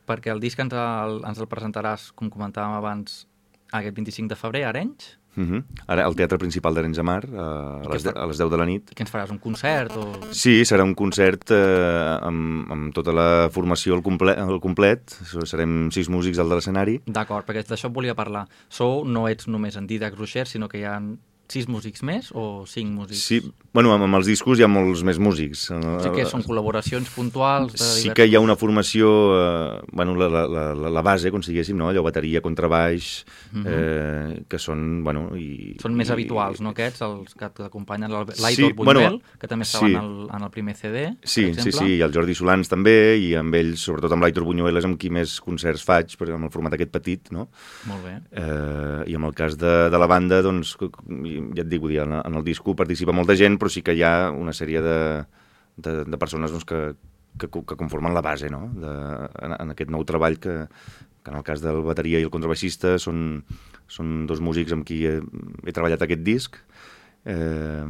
Perquè 0.06 0.34
el 0.34 0.42
disc 0.44 0.60
ens 0.62 0.74
el, 0.78 1.22
ens 1.26 1.42
el 1.42 1.50
presentaràs, 1.50 2.12
com 2.18 2.30
comentàvem 2.34 2.78
abans, 2.78 3.24
aquest 3.74 3.96
25 3.98 4.32
de 4.32 4.40
febrer 4.40 4.66
a 4.66 4.74
Arenys. 4.74 5.16
Uh 5.36 5.44
-huh. 5.44 5.64
Ara 5.88 6.06
al 6.06 6.16
Teatre 6.16 6.38
Principal 6.38 6.74
d'Arenys 6.74 6.96
de 6.96 7.04
Mar, 7.04 7.24
a, 7.26 7.82
I 7.84 7.92
les, 7.92 8.04
de, 8.04 8.10
a 8.16 8.26
les 8.26 8.38
10 8.38 8.50
de 8.50 8.58
la 8.58 8.66
nit. 8.66 8.92
Què 8.96 9.02
ens 9.02 9.12
faràs, 9.12 9.32
un 9.32 9.40
concert? 9.40 9.92
O... 9.98 10.14
Sí, 10.32 10.64
serà 10.64 10.84
un 10.84 10.96
concert 10.96 11.52
eh, 11.52 12.18
amb, 12.22 12.72
amb 12.72 12.94
tota 12.94 13.12
la 13.12 13.50
formació 13.52 13.96
al, 13.96 14.02
comple 14.02 14.32
al 14.32 14.62
complet. 14.62 15.12
Serem 15.44 15.92
sis 15.92 16.08
músics 16.10 16.40
al 16.40 16.48
de 16.50 16.56
l'escenari. 16.56 17.02
D'acord, 17.06 17.46
perquè 17.46 17.68
d'això 17.68 17.92
volia 17.92 18.16
parlar. 18.16 18.48
Sou, 18.70 19.04
no 19.04 19.28
ets 19.28 19.48
només 19.48 19.76
en 19.76 19.88
Didac 19.88 20.16
Rocher, 20.16 20.48
sinó 20.48 20.70
que 20.70 20.80
hi 20.80 20.84
ha 20.84 21.02
sis 21.52 21.68
músics 21.70 22.02
més 22.04 22.32
o 22.34 22.66
cinc 22.68 22.90
músics? 22.96 23.22
Sí, 23.22 23.40
bueno, 23.74 23.92
amb, 23.94 24.04
amb 24.08 24.16
els 24.20 24.26
discos 24.28 24.58
hi 24.60 24.64
ha 24.64 24.68
molts 24.72 25.04
més 25.06 25.20
músics. 25.20 25.68
O 25.72 26.00
sigui 26.02 26.22
que 26.22 26.26
són 26.30 26.42
col·laboracions 26.44 27.10
puntuals? 27.16 27.74
De 27.76 27.90
Sí 28.02 28.10
que 28.16 28.26
hi 28.26 28.36
ha 28.36 28.40
una 28.42 28.56
formació, 28.56 29.10
eh, 29.38 29.82
bueno, 29.92 30.16
la, 30.16 30.28
la, 30.30 30.46
la, 30.74 30.90
la 30.90 31.02
base, 31.06 31.32
com 31.32 31.44
si 31.46 31.52
diguéssim, 31.54 31.78
no? 31.78 31.90
allò, 31.90 32.02
bateria, 32.04 32.42
contrabaix, 32.42 33.26
eh, 33.66 34.44
que 34.50 34.60
són, 34.60 35.04
bueno... 35.04 35.30
I, 35.36 35.46
Mhm. 35.76 35.82
Són 35.82 35.96
més 35.96 36.10
i- 36.10 36.12
habituals, 36.14 36.60
no, 36.62 36.72
aquests, 36.72 37.02
els 37.06 37.34
que 37.36 37.48
t'acompanyen, 37.50 38.12
l'Aitor 38.12 38.36
Sí, 38.72 38.74
Buñuel, 38.74 38.86
bueno, 38.86 39.22
que 39.40 39.48
també 39.48 39.64
estava 39.64 39.88
sí. 39.88 39.94
en, 39.94 40.02
el, 40.02 40.28
en 40.36 40.44
el 40.44 40.50
primer 40.52 40.76
CD, 40.76 41.04
Sí, 41.24 41.46
per 41.52 41.62
sí, 41.64 41.70
exemple. 41.70 41.88
sí, 41.88 41.96
i 41.98 42.02
el 42.06 42.14
Jordi 42.14 42.36
Solans 42.36 42.70
també, 42.72 43.18
i 43.22 43.34
amb 43.36 43.54
ells, 43.56 43.84
sobretot 43.86 44.12
amb 44.16 44.24
l'Aitor 44.24 44.44
Buñuel, 44.48 44.78
és 44.78 44.86
amb 44.88 44.98
qui 45.00 45.10
més 45.14 45.38
concerts 45.44 45.84
faig, 45.86 46.16
perquè 46.18 46.34
amb 46.36 46.48
el 46.48 46.52
format 46.54 46.74
aquest 46.78 46.92
petit, 46.92 47.32
no? 47.36 47.48
Molt 47.90 48.04
bé. 48.06 48.16
Eh, 48.32 49.12
I 49.12 49.16
amb 49.20 49.26
el 49.30 49.34
cas 49.38 49.58
de, 49.58 49.74
de 49.94 49.98
la 50.02 50.08
banda, 50.08 50.42
doncs, 50.46 50.76
ja 51.36 51.64
et 51.64 51.72
dic, 51.72 51.84
dir, 51.90 52.02
en, 52.06 52.16
en 52.22 52.40
el 52.40 52.46
disco 52.46 52.76
participa 52.78 53.16
molta 53.16 53.36
gent, 53.40 53.60
però 53.62 53.72
sí 53.72 53.84
que 53.86 53.96
hi 53.96 54.04
ha 54.06 54.32
una 54.34 54.54
sèrie 54.56 54.82
de, 54.84 55.00
de, 55.78 55.98
de 56.06 56.22
persones 56.22 56.54
doncs, 56.54 56.66
que, 56.68 56.82
que, 57.40 57.50
que 57.50 57.78
conformen 57.78 58.16
la 58.16 58.24
base 58.26 58.50
no? 58.50 58.66
de, 58.74 58.94
en, 59.46 59.56
en 59.60 59.76
aquest 59.76 59.92
nou 59.94 60.06
treball 60.08 60.40
que, 60.42 60.66
que 61.26 61.34
en 61.34 61.40
el 61.40 61.46
cas 61.48 61.64
del 61.64 61.82
bateria 61.86 62.22
i 62.22 62.28
el 62.28 62.34
contrabaixista 62.34 62.96
són, 63.02 63.42
són 63.88 64.24
dos 64.30 64.44
músics 64.44 64.76
amb 64.76 64.88
qui 64.88 65.04
he, 65.10 65.18
he 65.66 65.76
treballat 65.76 66.06
aquest 66.06 66.24
disc 66.26 66.60
eh, 67.26 67.88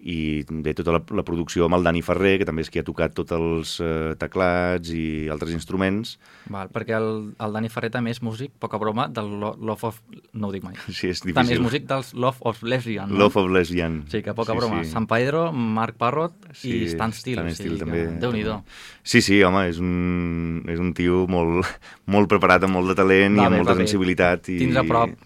i 0.00 0.44
bé, 0.48 0.74
tota 0.76 0.92
la, 0.94 1.00
la 1.16 1.22
producció 1.26 1.64
amb 1.66 1.74
el 1.78 1.84
Dani 1.86 2.02
Ferrer, 2.04 2.36
que 2.40 2.46
també 2.48 2.62
és 2.62 2.70
qui 2.70 2.78
ha 2.78 2.84
tocat 2.86 3.14
tots 3.16 3.32
els 3.32 3.76
eh, 3.80 4.14
teclats 4.20 4.90
i 4.94 5.28
altres 5.32 5.54
instruments. 5.56 6.16
Val, 6.52 6.68
perquè 6.74 6.94
el, 6.98 7.32
el 7.42 7.52
Dani 7.56 7.70
Ferrer 7.72 7.90
també 7.94 8.12
és 8.14 8.20
músic, 8.22 8.52
poca 8.62 8.78
broma, 8.78 9.08
del 9.08 9.32
Lo- 9.40 9.54
Love 9.58 9.88
of... 9.88 10.00
no 10.34 10.48
ho 10.48 10.52
dic 10.54 10.64
mai. 10.66 10.76
Sí, 10.90 11.08
és 11.10 11.20
També 11.24 11.40
és 11.42 11.48
difícil. 11.48 11.62
músic 11.64 11.86
dels 11.88 12.12
Love 12.14 12.38
of 12.46 12.62
Lesbian, 12.62 13.10
no? 13.10 13.18
Love 13.24 13.40
of 13.42 13.50
Lesbian. 13.50 14.02
Sí, 14.12 14.22
que 14.22 14.34
poca 14.34 14.54
broma. 14.54 14.84
San 14.84 15.06
Pedro, 15.10 15.48
Marc 15.52 15.96
Parrot 15.96 16.34
i 16.62 16.84
Stan 16.92 17.12
Steele. 17.16 17.42
Stan 17.48 17.54
Steele 17.54 17.78
que 17.78 17.84
també. 17.84 18.04
Déu-n'hi-do. 18.20 18.60
Sí, 19.02 19.22
sí, 19.22 19.40
home, 19.42 19.66
és 19.70 19.78
un, 19.82 20.62
és 20.68 20.78
un 20.82 20.92
tio 20.94 21.24
molt, 21.30 21.66
molt 22.06 22.28
preparat, 22.30 22.64
amb 22.68 22.76
molt 22.78 22.92
de 22.92 22.98
talent 22.98 23.36
Va 23.38 23.42
i 23.42 23.46
amb 23.46 23.56
bé, 23.56 23.62
molta 23.64 23.76
sensibilitat. 23.80 24.50
I... 24.54 24.58
Tindre 24.64 24.84
a 24.84 24.86
prop. 24.86 25.16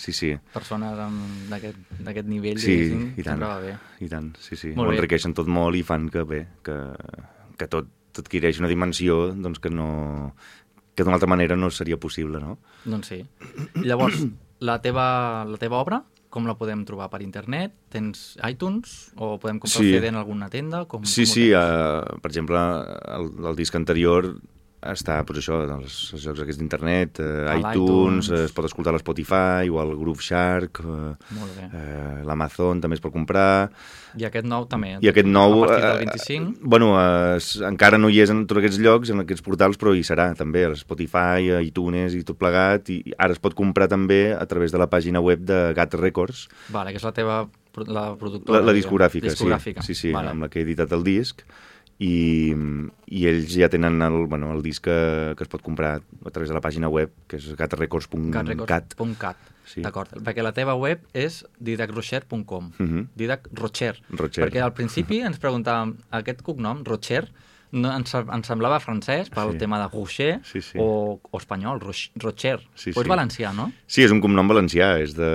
Sí, 0.00 0.14
sí. 0.16 0.30
Persones 0.54 0.96
d'aquest 1.50 2.28
nivell, 2.30 2.58
Sí, 2.62 2.72
diguéssim, 2.72 3.02
i 3.20 3.24
tant, 3.26 3.42
bé. 3.60 3.74
i 4.00 4.08
tant, 4.08 4.30
sí, 4.40 4.56
sí. 4.56 4.70
Molt 4.72 4.88
Ho 4.88 4.92
bé. 4.94 4.98
enriqueixen 5.02 5.34
tot 5.36 5.50
molt 5.50 5.76
i 5.76 5.82
fan 5.84 6.08
que, 6.08 6.22
bé, 6.24 6.38
que, 6.64 6.76
que 7.60 7.68
tot, 7.68 7.90
adquireix 8.20 8.58
una 8.60 8.68
dimensió 8.70 9.28
doncs, 9.36 9.60
que 9.62 9.70
no 9.70 10.34
que 10.96 11.04
d'una 11.04 11.14
altra 11.16 11.28
manera 11.30 11.56
no 11.56 11.68
seria 11.70 11.96
possible, 12.00 12.40
no? 12.42 12.58
Doncs 12.84 13.06
sí. 13.12 13.20
Llavors, 13.84 14.24
la 14.60 14.80
teva, 14.82 15.44
la 15.48 15.56
teva 15.60 15.78
obra, 15.80 16.00
com 16.30 16.44
la 16.46 16.56
podem 16.58 16.82
trobar 16.84 17.08
per 17.12 17.22
internet? 17.24 17.72
Tens 17.90 18.36
iTunes 18.48 19.12
o 19.16 19.38
podem 19.40 19.58
comprar 19.62 19.80
Sí. 19.80 19.92
el 19.94 20.00
CD 20.00 20.08
en 20.10 20.18
alguna 20.20 20.48
tenda? 20.50 20.84
Com, 20.86 21.04
Sí, 21.08 21.24
com 21.24 21.32
sí, 21.32 21.46
uh, 21.54 22.18
per 22.20 22.30
exemple, 22.32 22.58
el, 22.58 23.30
el 23.52 23.56
disc 23.56 23.74
anterior 23.78 24.34
està, 24.80 25.18
doncs 25.26 25.40
això, 25.42 25.58
als, 25.76 25.96
als 26.16 26.22
jocs 26.24 26.40
aquests 26.40 26.58
d'internet, 26.60 27.18
uh, 27.20 27.50
A 27.52 27.56
iTunes, 27.58 27.74
l'iTunes. 27.76 28.30
eh, 28.32 28.44
es 28.46 28.52
pot 28.56 28.64
escoltar 28.64 28.94
a 28.94 28.96
l'Spotify 28.96 29.68
o 29.68 29.80
al 29.82 29.92
Groove 29.98 30.22
Shark, 30.24 30.80
bé. 30.80 31.66
uh, 31.68 32.22
l'Amazon 32.24 32.80
també 32.80 32.96
es 32.96 33.02
pot 33.04 33.12
comprar, 33.12 33.70
I 34.16 34.24
aquest 34.24 34.46
nou 34.48 34.64
també. 34.66 34.96
i 35.00 35.08
aquest 35.12 35.28
nou... 35.28 35.64
A 35.64 35.66
partir 35.68 35.84
del 35.84 36.02
eh, 36.02 36.06
25. 36.06 36.58
bueno, 36.62 36.94
uh, 36.96 37.36
encara 37.68 37.98
no 38.00 38.08
hi 38.08 38.20
és 38.24 38.30
en 38.32 38.46
tots 38.46 38.58
aquests 38.62 38.80
llocs, 38.80 39.10
en 39.12 39.20
aquests 39.20 39.44
portals, 39.44 39.76
però 39.76 39.94
hi 39.94 40.02
serà 40.02 40.30
també, 40.34 40.64
a 40.64 40.74
Spotify, 40.74 41.50
a 41.52 41.60
iTunes 41.60 42.14
i 42.16 42.24
tot 42.24 42.38
plegat, 42.40 42.88
i 42.90 43.02
ara 43.18 43.36
es 43.36 43.38
pot 43.38 43.54
comprar 43.54 43.88
també 43.88 44.32
a 44.32 44.46
través 44.46 44.72
de 44.72 44.78
la 44.80 44.88
pàgina 44.88 45.20
web 45.20 45.44
de 45.44 45.74
Gat 45.76 45.94
Records, 45.94 46.48
Vale, 46.72 46.90
que 46.90 46.96
és 46.96 47.04
la 47.04 47.12
teva 47.12 47.48
la 47.86 48.16
productora. 48.18 48.58
la, 48.58 48.66
la 48.66 48.72
discogràfica, 48.74 49.28
discogràfica. 49.28 49.82
sí, 49.82 49.94
sí, 49.94 50.08
sí 50.08 50.12
vale. 50.12 50.30
amb 50.32 50.42
la 50.42 50.48
que 50.48 50.58
he 50.58 50.64
editat 50.66 50.90
el 50.92 51.04
disc 51.06 51.44
i, 52.00 52.54
i 53.12 53.26
ells 53.28 53.52
ja 53.52 53.68
tenen 53.68 54.00
el, 54.02 54.24
bueno, 54.26 54.50
el 54.54 54.62
disc 54.64 54.86
que, 54.86 55.34
que 55.36 55.44
es 55.44 55.50
pot 55.52 55.62
comprar 55.62 55.98
a 56.00 56.30
través 56.32 56.48
de 56.48 56.56
la 56.56 56.62
pàgina 56.64 56.88
web 56.88 57.12
que 57.28 57.36
és 57.36 57.50
gatrecords.cat 57.58 58.32
Gatrecords.cat. 58.40 59.48
Sí. 59.70 59.84
D'acord, 59.84 60.16
perquè 60.24 60.42
la 60.42 60.54
teva 60.56 60.74
web 60.74 61.04
és 61.14 61.44
didacrocher.com. 61.62 62.72
Mhm. 62.78 63.04
Didac 63.14 63.46
Rocher. 63.54 63.92
Rocher. 64.10 64.46
Perquè 64.48 64.64
al 64.64 64.72
principi 64.74 65.20
ens 65.22 65.38
preguntàvem, 65.38 65.94
aquest 66.18 66.42
cognom, 66.42 66.82
Rocher, 66.88 67.28
no, 67.72 67.92
ens, 67.96 68.14
ens 68.18 68.46
semblava 68.50 68.80
francès 68.82 69.30
pel 69.30 69.52
Sí. 69.54 69.58
tema 69.58 69.78
de 69.78 69.88
Rocher 69.92 70.40
Sí, 70.44 70.60
sí. 70.60 70.78
O, 70.80 71.20
o 71.30 71.38
espanyol, 71.38 71.80
Roch- 71.80 72.10
Rocher. 72.16 72.58
Sí, 72.74 72.90
o 72.90 73.00
és 73.00 73.04
sí. 73.06 73.08
valencià, 73.08 73.52
no? 73.54 73.70
Sí, 73.86 74.02
és 74.02 74.10
un 74.10 74.20
cognom 74.20 74.48
valencià, 74.50 74.96
és 75.02 75.14
de, 75.14 75.30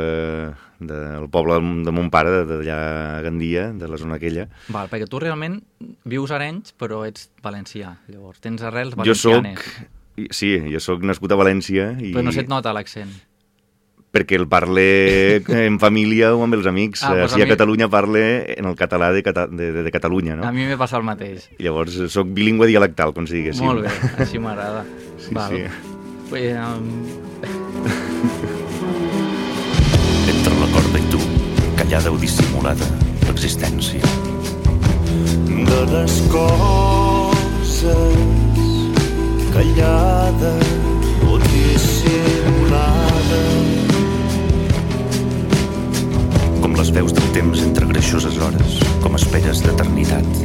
del 0.80 1.30
poble 1.32 1.60
de 1.86 1.92
mon 1.96 2.10
pare, 2.12 2.30
de- 2.32 2.46
d'allà 2.58 2.80
a 3.18 3.22
Gandia, 3.24 3.70
de 3.74 3.88
la 3.88 3.98
zona 3.98 4.16
aquella. 4.20 4.48
Val, 4.68 4.90
perquè 4.92 5.08
tu 5.08 5.20
realment 5.24 5.62
vius 6.04 6.32
a 6.32 6.36
Arenys, 6.40 6.74
però 6.78 7.04
ets 7.08 7.30
valencià. 7.44 7.96
Llavors, 8.12 8.42
tens 8.44 8.62
arrels 8.64 8.96
Jo 9.06 9.16
sóc... 9.16 9.40
valencianes. 9.40 9.92
Sí, 10.32 10.54
jo 10.72 10.80
sóc 10.80 11.02
nascut 11.04 11.32
a 11.32 11.36
València 11.36 11.90
i... 12.00 12.14
Però 12.16 12.22
no 12.24 12.32
se't 12.32 12.48
nota 12.48 12.72
l'accent. 12.72 13.12
Perquè 14.16 14.38
el 14.40 14.48
parle 14.48 14.86
en 15.68 15.76
família 15.82 16.32
o 16.36 16.42
amb 16.48 16.56
els 16.56 16.66
amics. 16.72 17.04
Ah, 17.04 17.12
Ah, 17.12 17.16
doncs 17.26 17.34
si 17.36 17.42
a 17.42 17.44
a 17.44 17.48
mi- 17.48 17.52
Catalunya 17.52 17.90
parle 17.92 18.24
en 18.56 18.66
el 18.72 18.76
català 18.80 19.12
de, 19.12 19.22
Cata 19.24 19.46
de, 19.52 19.72
de, 19.76 19.84
de 19.84 19.92
Catalunya, 19.92 20.38
no? 20.40 20.48
A 20.48 20.52
mi 20.56 20.64
me 20.66 20.78
passa 20.80 20.96
el 20.98 21.04
mateix. 21.04 21.50
I 21.60 21.64
llavors 21.68 22.00
sóc 22.14 22.28
bilingüe 22.32 22.68
dialectal, 22.72 23.12
com 23.14 23.28
si 23.28 23.42
diguéssim. 23.42 23.66
Molt 23.68 23.84
bé, 23.84 23.92
així 24.24 24.40
m'agrada. 24.40 24.86
Sí, 25.26 25.34
Val. 25.34 25.50
sí. 25.52 25.64
Bé, 26.32 26.42
um, 26.60 26.86
Entre 30.30 30.54
la 30.60 30.68
corda 30.74 31.00
i 31.00 31.06
tu, 31.10 31.20
callada 31.80 32.12
o 32.12 32.18
dissimulada, 32.22 32.86
l'existència. 33.28 34.02
de 35.66 35.80
les 35.92 36.16
coses 36.30 37.88
callada 39.54 40.54
veus 46.96 47.12
del 47.12 47.26
temps 47.36 47.60
entre 47.60 47.88
greixoses 47.90 48.38
hores, 48.40 48.76
com 49.04 49.18
esperes 49.18 49.60
d'eternitat. 49.66 50.38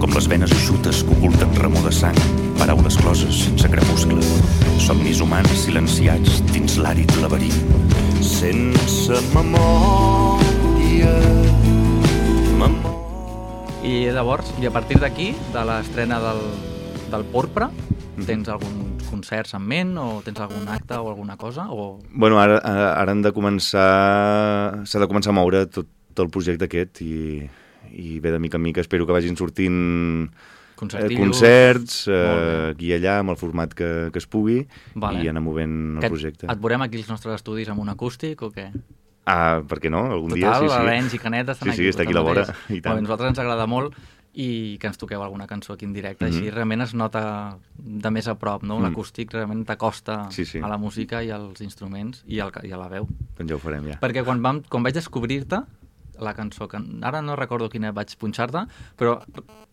Com 0.00 0.14
les 0.14 0.28
venes 0.32 0.52
eixutes 0.56 1.02
que 1.04 1.12
oculten 1.12 1.52
remor 1.60 1.84
de 1.84 1.92
sang, 1.92 2.16
paraules 2.56 2.96
closes 3.02 3.42
sense 3.44 3.68
crepuscle, 3.68 4.24
somnis 4.80 5.20
humans 5.20 5.52
silenciats 5.66 6.40
dins 6.54 6.78
l'àrid 6.80 7.12
laberint. 7.20 7.52
sense 8.24 9.20
memòria. 9.34 11.12
Memòria. 12.56 12.96
I 13.84 14.08
llavors, 14.16 14.48
i 14.56 14.66
a 14.66 14.72
partir 14.72 14.96
d'aquí, 15.04 15.34
de 15.52 15.68
l'estrena 15.68 16.22
del, 16.30 16.42
del 17.12 17.28
Porpra, 17.28 17.68
tens 18.24 18.48
alguns 18.48 18.85
concerts 19.10 19.54
en 19.56 19.62
ment 19.66 19.94
o 20.00 20.20
tens 20.26 20.40
algun 20.42 20.66
acte 20.72 20.98
o 20.98 21.08
alguna 21.10 21.36
cosa? 21.40 21.68
O... 21.70 21.98
Bueno, 22.12 22.40
ara, 22.42 22.58
ara 22.62 23.12
han 23.12 23.22
de 23.24 23.32
començar... 23.36 24.82
S'ha 24.86 25.00
de 25.02 25.08
començar 25.10 25.32
a 25.32 25.38
moure 25.38 25.64
tot, 25.70 25.88
tot 26.14 26.26
el 26.26 26.32
projecte 26.34 26.66
aquest 26.68 27.02
i, 27.06 27.46
i 27.92 28.18
bé, 28.20 28.32
de 28.34 28.40
mica 28.42 28.58
en 28.60 28.64
mica 28.66 28.82
espero 28.84 29.06
que 29.06 29.14
vagin 29.16 29.36
sortint 29.38 30.26
eh, 30.26 31.08
concerts 31.16 32.02
eh, 32.12 32.72
aquí 32.74 32.90
i 32.90 32.96
allà 32.98 33.18
amb 33.22 33.32
el 33.32 33.40
format 33.40 33.72
que, 33.76 33.90
que 34.12 34.20
es 34.22 34.26
pugui 34.28 34.60
Vale. 34.94 35.22
i 35.24 35.30
anar 35.32 35.42
movent 35.44 35.96
el 35.96 36.04
Que 36.04 36.12
projecte. 36.12 36.50
Et 36.52 36.60
veurem 36.62 36.84
aquí 36.84 37.00
als 37.00 37.08
nostres 37.12 37.38
estudis 37.40 37.70
amb 37.72 37.80
un 37.84 37.92
acústic 37.92 38.42
o 38.44 38.50
què? 38.52 38.70
Ah, 39.26 39.58
per 39.66 39.80
què 39.82 39.90
no? 39.90 40.04
Algun 40.14 40.36
dia, 40.36 40.52
Total, 40.52 40.62
sí, 40.62 40.68
sí. 40.68 40.74
l'Arenys 40.76 41.14
i 41.16 41.18
Canet 41.18 41.48
estan 41.50 41.66
Sí, 41.66 41.72
aquí. 41.72 41.82
sí, 41.82 41.88
està 41.90 42.04
aquí 42.06 42.14
a 42.14 42.18
la 42.20 42.22
vora, 42.22 42.44
i 42.70 42.78
tant. 42.78 42.94
Bé, 42.94 43.02
nosaltres 43.02 43.32
ens 43.32 43.40
agrada 43.42 43.64
molt 43.66 43.96
i 44.36 44.76
que 44.78 44.86
ens 44.90 44.98
toqueu 45.00 45.22
alguna 45.24 45.46
cançó 45.48 45.72
aquí 45.72 45.86
en 45.88 45.94
directe, 45.96 46.26
així 46.26 46.42
Mhm. 46.44 46.52
realment 46.54 46.82
es 46.84 46.92
nota 46.94 47.56
de 47.78 48.10
més 48.10 48.28
a 48.28 48.34
prop, 48.36 48.62
no? 48.62 48.78
Mm. 48.78 48.82
L'acústic 48.84 49.32
realment 49.32 49.64
t'acosta 49.64 50.30
Sí, 50.30 50.44
sí. 50.44 50.58
a 50.60 50.68
la 50.68 50.76
música 50.76 51.22
i 51.24 51.30
als 51.30 51.62
instruments 51.64 52.22
i, 52.26 52.38
al, 52.40 52.52
i 52.62 52.70
a 52.72 52.76
la 52.76 52.88
veu. 52.88 53.08
Doncs 53.38 53.48
ja 53.48 53.56
ho 53.56 53.58
farem, 53.58 53.86
ja. 53.88 53.98
Perquè 54.00 54.22
quan, 54.24 54.42
vam, 54.42 54.60
quan 54.68 54.82
vaig 54.84 54.94
descobrir-te, 54.94 55.62
la 56.20 56.34
cançó, 56.34 56.68
que 56.68 56.78
ara 57.02 57.22
no 57.22 57.34
recordo 57.36 57.68
quina 57.70 57.92
vaig 57.92 58.14
punxar-te, 58.16 58.66
però 58.96 59.22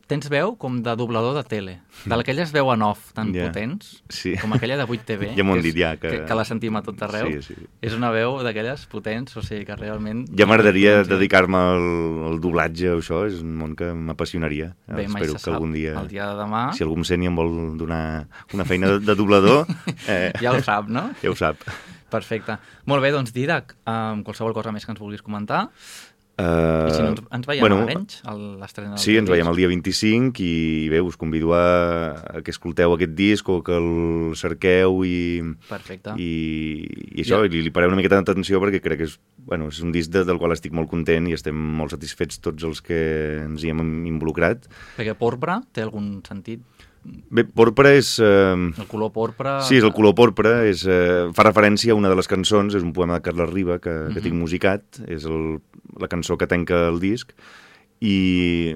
tens 0.08 0.28
veu 0.30 0.56
com 0.60 0.76
de 0.84 0.94
doblador 1.00 1.34
de 1.38 1.44
tele, 1.48 1.74
d'aquelles 2.06 2.52
veu 2.52 2.68
en 2.74 2.82
off 2.84 3.14
tan 3.16 3.32
Ja. 3.34 3.48
potents, 3.48 4.04
Sí. 4.10 4.36
com 4.38 4.52
aquella 4.54 4.76
de 4.78 4.84
8TV, 4.86 5.30
Ja 5.38 5.44
que 5.44 5.58
és- 5.58 5.64
dit, 5.64 5.76
ja, 5.78 5.96
que- 5.98 6.10
que, 6.10 6.26
que 6.26 6.36
la 6.36 6.44
sentim 6.46 6.76
a 6.76 6.82
tot 6.84 7.02
arreu. 7.02 7.28
Sí, 7.42 7.54
sí. 7.54 7.68
És 7.82 7.94
una 7.96 8.12
veu 8.12 8.42
d'aquelles 8.44 8.86
potents, 8.88 9.36
o 9.38 9.42
sigui 9.42 9.66
que 9.66 9.76
realment... 9.76 10.28
Ja 10.38 10.46
m'agradaria 10.46 11.04
dedicar-me 11.04 11.58
al, 11.58 11.88
al 12.34 12.42
doblatge 12.44 12.92
o 12.92 13.00
això, 13.00 13.24
és 13.26 13.40
un 13.42 13.56
món 13.58 13.76
que 13.80 13.94
m'apassionaria. 13.94 14.76
Bé, 14.88 15.08
mai 15.08 15.24
Espero 15.24 15.32
se 15.32 15.34
que 15.34 15.40
sap. 15.48 15.54
algun 15.56 15.72
dia, 15.74 15.96
El 16.00 16.08
dia 16.12 16.28
de 16.28 16.36
demà 16.44 16.74
si 16.74 16.84
algú 16.84 16.98
em 17.00 17.04
sent 17.08 17.24
i 17.24 17.28
em 17.32 17.36
vol 17.36 17.78
donar 17.78 18.28
una 18.54 18.66
feina 18.66 18.88
de, 18.92 19.00
de 19.00 19.16
doblador, 19.16 19.66
eh, 20.08 20.32
ja 20.42 20.52
ho 20.52 20.62
sap, 20.62 20.88
no? 20.90 21.12
ja 21.24 21.32
ho 21.32 21.36
sap. 21.36 21.58
Perfecte. 22.14 22.60
Molt 22.86 23.02
bé, 23.02 23.10
doncs 23.10 23.32
Didac, 23.34 23.72
um, 23.90 24.20
qualsevol 24.22 24.54
cosa 24.54 24.70
més 24.72 24.86
que 24.86 24.92
ens 24.94 25.00
vulguis 25.02 25.24
comentar. 25.26 25.70
Uh, 26.34 26.88
I 26.90 26.94
si 26.96 27.02
no, 27.06 27.12
ens, 27.30 27.46
veiem 27.46 27.62
bueno, 27.62 27.76
a 28.26 28.34
l'estrena 28.34 28.98
Sí, 28.98 29.14
ens 29.20 29.30
veiem 29.30 29.46
el 29.52 29.58
dia 29.60 29.68
25 29.70 30.42
i 30.42 30.88
bé, 30.90 30.98
us 31.06 31.14
convido 31.22 31.52
a, 31.54 32.42
que 32.42 32.50
escolteu 32.50 32.96
aquest 32.96 33.14
disc 33.14 33.52
o 33.54 33.60
que 33.62 33.76
el 33.78 34.34
cerqueu 34.40 35.04
i, 35.06 35.44
Perfecte. 35.70 36.16
i, 36.18 36.32
i 37.14 37.22
això, 37.22 37.44
Ja. 37.44 37.46
i 37.46 37.54
li, 37.54 37.62
li 37.68 37.74
pareu 37.76 37.94
una 37.94 38.00
miqueta 38.02 38.18
d'atenció 38.18 38.58
perquè 38.64 38.82
crec 38.82 39.04
que 39.04 39.10
és, 39.12 39.20
bueno, 39.46 39.68
és 39.70 39.84
un 39.86 39.94
disc 39.94 40.10
de, 40.10 40.24
del 40.26 40.42
qual 40.42 40.56
estic 40.58 40.74
molt 40.74 40.90
content 40.90 41.30
i 41.30 41.38
estem 41.38 41.54
molt 41.54 41.94
satisfets 41.94 42.42
tots 42.42 42.66
els 42.66 42.82
que 42.82 42.98
ens 43.46 43.62
hi 43.62 43.70
hem 43.70 43.86
involucrat. 44.10 44.66
Perquè 44.98 45.14
porpra 45.14 45.62
té 45.72 45.86
algun 45.86 46.16
sentit? 46.26 46.66
Bé, 47.04 47.44
Porpra 47.44 47.92
és... 47.98 48.14
Eh, 48.24 48.54
El 48.80 48.88
color 48.88 49.12
porpra... 49.12 49.58
Sí, 49.68 49.76
és 49.80 49.84
el 49.84 49.92
color 49.96 50.14
porpra, 50.16 50.62
és, 50.70 50.86
eh, 50.88 51.26
fa 51.36 51.44
referència 51.44 51.92
a 51.92 51.98
una 52.00 52.08
de 52.12 52.16
les 52.16 52.30
cançons, 52.32 52.76
és 52.78 52.84
un 52.86 52.94
poema 52.96 53.18
de 53.18 53.26
Carles 53.26 53.50
Riba 53.52 53.80
que, 53.84 53.92
que 54.14 54.20
Mhm. 54.22 54.24
tinc 54.24 54.36
musicat, 54.40 55.02
és 55.12 55.26
el, 55.28 55.60
la 56.00 56.08
cançó 56.08 56.38
que 56.40 56.48
tanca 56.48 56.88
el 56.88 57.02
disc, 57.04 57.34
i, 58.00 58.76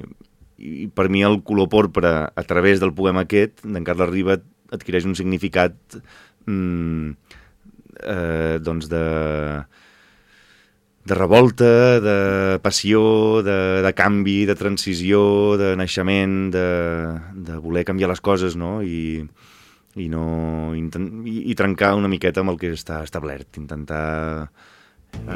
i 0.57 0.87
per 0.93 1.07
mi 1.13 1.23
el 1.23 1.39
color 1.47 1.69
porpra, 1.71 2.31
a 2.35 2.43
través 2.43 2.79
del 2.83 2.93
poema 2.93 3.23
aquest, 3.23 3.63
d'en 3.63 3.83
Carles 3.87 4.09
Riba, 4.11 4.39
adquireix 4.75 5.05
un 5.07 5.15
significat 5.15 5.77
mm, 6.47 7.11
eh, 8.03 8.59
doncs 8.59 8.89
de 8.91 9.03
de 11.07 11.15
revolta, 11.15 11.99
de 12.03 12.59
passió, 12.59 13.41
de, 13.41 13.81
de 13.83 13.93
canvi, 13.95 14.41
de 14.45 14.55
transició, 14.59 15.55
de 15.59 15.75
naixement, 15.79 16.49
de, 16.51 16.67
de 17.47 17.59
voler 17.63 17.85
canviar 17.87 18.11
les 18.11 18.21
coses, 18.21 18.57
no? 18.59 18.81
I, 18.83 19.23
i, 19.95 20.07
no, 20.11 20.25
i, 20.75 21.37
i 21.47 21.55
trencar 21.55 21.95
una 21.95 22.11
miqueta 22.11 22.43
amb 22.43 22.51
el 22.53 22.59
que 22.59 22.73
està 22.75 22.99
establert, 23.07 23.55
intentar 23.61 24.49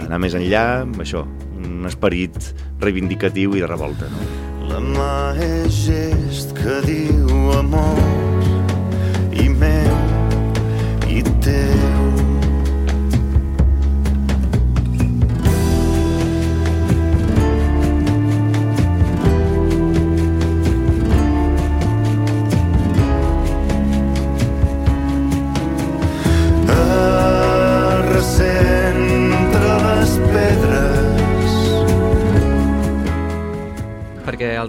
anar 0.01 0.19
més 0.19 0.35
enllà, 0.35 0.83
amb 0.83 0.99
això, 1.01 1.23
un 1.63 1.87
esperit 1.87 2.51
reivindicatiu 2.83 3.55
i 3.55 3.63
de 3.63 3.71
revolta, 3.71 4.11
no? 4.11 4.27
La 4.71 4.83
mà 4.83 5.15
és 5.43 5.81
gest 5.87 6.53
que 6.59 6.81
diu 6.85 7.55
amor 7.57 8.03
i 9.31 9.47
meu 9.55 9.97
i 11.07 11.23
teu. 11.43 11.90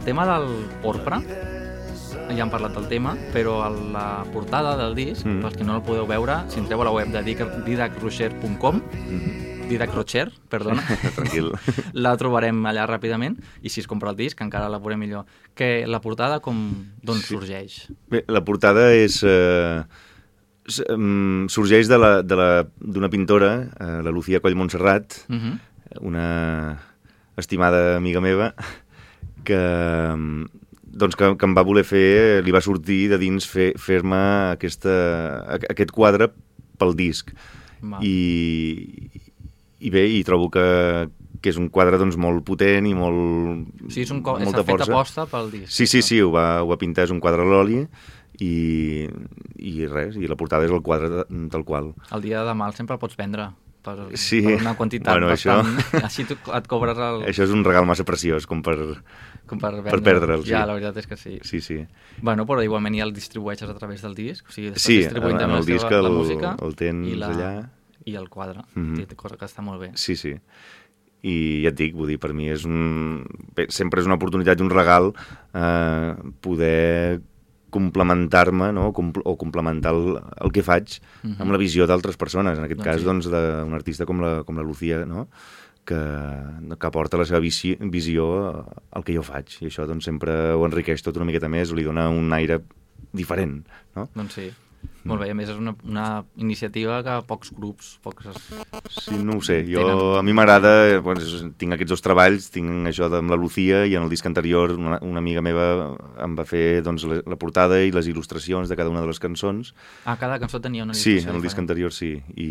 Tema 0.05 0.27
del 0.27 0.67
porpra, 0.83 1.21
ja 2.33 2.43
hem 2.45 2.51
parlat 2.51 2.75
del 2.75 2.88
tema, 2.88 3.15
però 3.33 3.61
a 3.65 3.71
la 3.71 4.25
portada 4.33 4.77
del 4.79 4.95
disc, 4.97 5.27
Mm. 5.27 5.41
pels 5.43 5.57
que 5.57 5.65
no 5.65 5.77
el 5.77 5.83
podeu 5.83 6.07
veure, 6.07 6.45
si 6.49 6.59
entreu 6.61 6.81
a 6.83 6.85
la 6.85 6.91
web 6.93 7.09
de 7.12 7.23
didac- 7.23 7.65
didacrocher.com, 7.65 8.81
didacrocher, 9.69 10.33
perdona, 10.49 10.83
Tranquil. 11.17 11.53
la 11.93 12.17
trobarem 12.17 12.59
allà 12.67 12.87
ràpidament, 12.87 13.38
i 13.62 13.69
si 13.69 13.81
es 13.81 13.87
compra 13.87 14.11
el 14.11 14.17
disc 14.17 14.41
encara 14.41 14.69
la 14.69 14.79
veurem 14.79 14.99
millor. 15.01 15.25
Que 15.55 15.85
la 15.87 16.01
portada 16.01 16.41
com 16.41 16.87
d'on 17.03 17.19
Sí. 17.19 17.35
sorgeix? 17.35 17.88
Bé, 18.11 18.25
la 18.29 18.45
portada 18.45 18.93
és... 18.93 19.23
Eh, 19.25 19.83
em, 20.88 21.49
sorgeix 21.49 21.88
de 21.88 21.99
la- 21.99 22.23
de 22.23 22.37
la- 22.37 22.67
d'una 22.81 23.09
pintora, 23.11 23.69
eh, 23.81 24.01
la 24.03 24.11
Lucía 24.11 24.41
Coll 24.41 24.55
Montserrat, 24.55 25.12
Uh 25.29 25.35
-huh. 25.35 25.59
una 26.01 26.79
estimada 27.37 27.97
amiga 27.97 28.21
meva, 28.21 28.55
que, 29.44 29.59
em, 30.12 30.46
doncs 30.85 31.16
que, 31.16 31.33
que 31.38 31.46
em 31.48 31.55
va 31.57 31.64
voler 31.66 31.85
fer, 31.88 32.42
li 32.44 32.52
va 32.55 32.61
sortir 32.64 33.09
de 33.12 33.18
dins 33.18 33.46
fer- 33.48 33.72
fer-me 33.81 34.18
aquesta, 34.52 34.92
a- 35.57 35.61
aquest 35.72 35.90
quadre 35.94 36.31
pel 36.78 36.94
disc. 36.98 37.33
I, 38.02 39.11
I 39.83 39.90
bé, 39.90 40.05
i 40.07 40.22
trobo 40.26 40.48
que, 40.55 40.64
que 41.42 41.50
és 41.50 41.59
un 41.59 41.68
quadre 41.74 41.98
doncs, 41.98 42.14
molt 42.20 42.44
potent 42.46 42.87
i 42.87 42.92
molt, 42.94 43.66
O 43.83 43.90
sigui, 43.90 44.05
és 44.07 44.12
un 44.14 44.20
co- 44.22 44.37
molta 44.38 44.61
s'ha 44.61 44.66
fet 44.68 44.76
força. 44.76 44.92
aposta 44.92 45.26
pel 45.26 45.50
disc. 45.50 45.72
Sí, 45.74 45.87
sí, 45.90 46.02
sí, 46.07 46.20
ho 46.22 46.31
va, 46.31 46.62
ho 46.62 46.68
va 46.70 46.78
pintar, 46.78 47.09
és 47.09 47.14
un 47.14 47.18
quadre 47.24 47.42
a 47.42 47.48
l'oli 47.48 47.81
i, 48.42 49.09
i 49.59 49.87
res, 49.90 50.14
i 50.16 50.28
la 50.31 50.37
portada 50.38 50.64
és 50.68 50.72
el 50.74 50.83
quadre 50.87 51.11
de, 51.11 51.24
tal 51.50 51.64
qual. 51.66 51.92
El 52.14 52.22
dia 52.22 52.44
de 52.46 52.55
mal 52.55 52.74
sempre 52.78 52.94
el 52.94 53.02
pots 53.02 53.18
vendre 53.18 53.50
per, 53.83 53.97
Sí. 54.18 54.40
per 54.47 54.61
una 54.61 54.75
quantitat 54.79 55.12
Bueno, 55.18 55.29
això- 55.35 55.59
bastant... 55.62 56.05
Així 56.09 56.25
tu 56.29 56.37
et 56.55 56.66
cobres 56.71 56.99
el... 56.99 57.25
Això 57.31 57.45
és 57.47 57.51
un 57.55 57.64
regal 57.66 57.87
massa 57.88 58.05
preciós 58.09 58.47
com 58.47 58.62
per... 58.62 58.77
com 59.47 59.59
per, 59.61 59.73
per 59.85 59.99
perdre'l, 60.01 60.45
sí. 60.47 60.51
Ja, 60.55 60.64
la 60.66 60.75
veritat 60.79 61.03
és 61.03 61.07
que 61.11 61.16
sí. 61.21 61.38
Sí, 61.45 61.61
sí. 61.61 61.81
Bueno, 62.23 62.47
però 62.49 62.62
igualment 62.64 62.95
ja 62.97 63.05
el 63.05 63.12
distribueixes 63.12 63.68
a 63.68 63.75
través 63.77 64.03
del 64.07 64.14
disc, 64.14 64.47
o 64.49 64.53
sigui, 64.55 64.73
Sí, 64.77 65.03
distribuint 65.03 65.37
en 65.37 65.45
també 65.47 65.59
el 65.61 65.66
disc 65.66 65.90
la 65.90 65.99
el- 65.99 66.12
música 66.14 66.55
el 66.62 66.77
tens 66.79 67.09
i 67.11 67.16
la, 67.18 67.29
allà. 67.35 67.51
i 68.07 68.14
el 68.16 68.29
quadre, 68.31 68.62
mm 68.75 69.03
cosa 69.16 69.37
que 69.37 69.45
està 69.51 69.61
molt 69.62 69.81
bé. 69.83 69.90
Sí, 69.95 70.16
sí. 70.16 70.33
I 71.23 71.62
ja 71.62 71.71
et 71.71 71.77
dic, 71.79 71.92
vull 71.95 72.09
dir, 72.11 72.16
per 72.18 72.33
mi 72.35 72.49
és 72.51 72.64
un... 72.66 73.21
Bé, 73.55 73.68
sempre 73.71 74.01
és 74.03 74.07
una 74.09 74.16
oportunitat 74.18 74.59
i 74.59 74.64
un 74.64 74.71
regal 74.73 75.12
eh, 75.55 76.14
poder 76.42 77.21
complementar-me 77.72 78.70
no? 78.76 78.90
o 78.92 79.35
complementar 79.40 79.94
el, 79.96 80.18
el 80.44 80.52
que 80.54 80.62
faig 80.66 80.98
amb 81.24 81.50
la 81.54 81.58
visió 81.61 81.88
d'altres 81.88 82.18
persones. 82.20 82.58
En 82.61 82.64
aquest 82.68 82.80
Mhm. 82.80 82.85
Doncs 82.85 82.92
cas, 82.92 83.00
sí. 83.00 83.06
doncs, 83.08 83.30
d'un 83.32 83.74
artista 83.74 84.06
com 84.06 84.20
la, 84.22 84.42
com 84.44 84.56
la 84.61 84.62
Lucía, 84.66 85.02
no? 85.08 85.26
que, 85.85 85.98
que 86.78 86.87
aporta 86.87 87.18
la 87.18 87.24
seva 87.26 87.40
visió, 87.42 87.74
visió 87.90 88.26
al 88.92 89.02
que 89.02 89.16
jo 89.16 89.22
faig. 89.26 89.56
I 89.64 89.66
això 89.72 89.87
doncs, 89.88 90.04
sempre 90.06 90.52
ho 90.54 90.62
enriqueix 90.68 91.02
tot 91.02 91.16
una 91.18 91.26
miqueta 91.26 91.48
més, 91.50 91.72
li 91.74 91.82
dona 91.82 92.08
un 92.12 92.30
aire 92.37 92.61
diferent. 93.12 93.64
No? 93.96 94.08
Doncs 94.14 94.35
sí. 94.38 94.50
Molt 95.03 95.18
bé, 95.25 95.33
a 95.33 95.35
més 95.35 95.49
és 95.51 95.57
una, 95.59 95.73
una 95.83 96.05
iniciativa 96.38 97.01
que 97.03 97.14
pocs 97.27 97.51
grups, 97.57 97.97
pocs... 98.05 98.29
Sí, 98.95 99.16
no 99.18 99.40
ho 99.40 99.42
sé, 99.42 99.59
jo, 99.66 99.83
Tenen. 99.83 100.03
a 100.21 100.23
mi 100.23 100.35
m'agrada, 100.37 101.01
doncs, 101.03 101.33
tinc 101.59 101.75
aquests 101.75 101.97
dos 101.97 102.05
treballs, 102.05 102.47
tinc 102.55 102.87
això 102.90 103.09
amb 103.11 103.35
la 103.35 103.38
Lucía 103.40 103.83
i 103.90 103.97
en 103.99 104.07
el 104.07 104.12
disc 104.12 104.29
anterior 104.31 104.77
una, 104.77 105.01
una 105.03 105.18
amiga 105.18 105.42
meva 105.42 105.66
em 106.23 106.37
va 106.38 106.47
fer 106.47 106.85
doncs, 106.87 107.09
la, 107.11 107.18
la 107.35 107.38
portada 107.40 107.81
i 107.83 107.90
les 107.95 108.07
il·lustracions 108.12 108.71
de 108.71 108.79
cada 108.79 108.95
una 108.95 109.03
de 109.03 109.11
les 109.11 109.18
cançons. 109.23 109.75
Ah, 110.07 110.14
cada 110.21 110.38
cançó 110.42 110.62
tenia 110.62 110.87
una 110.87 110.95
Sí, 110.95 111.16
il·lustració 111.16 111.35
en 111.35 111.40
el 111.40 111.49
disc 111.49 111.64
anterior 111.64 111.97
sí, 111.99 112.12
i, 112.38 112.51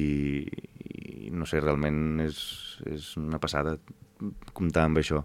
i 0.84 1.32
no 1.32 1.48
sé, 1.48 1.64
realment 1.64 2.20
és, 2.28 2.44
és 2.92 3.14
una 3.22 3.40
passada 3.40 3.78
comptar 4.52 4.90
amb 4.90 5.00
això. 5.00 5.24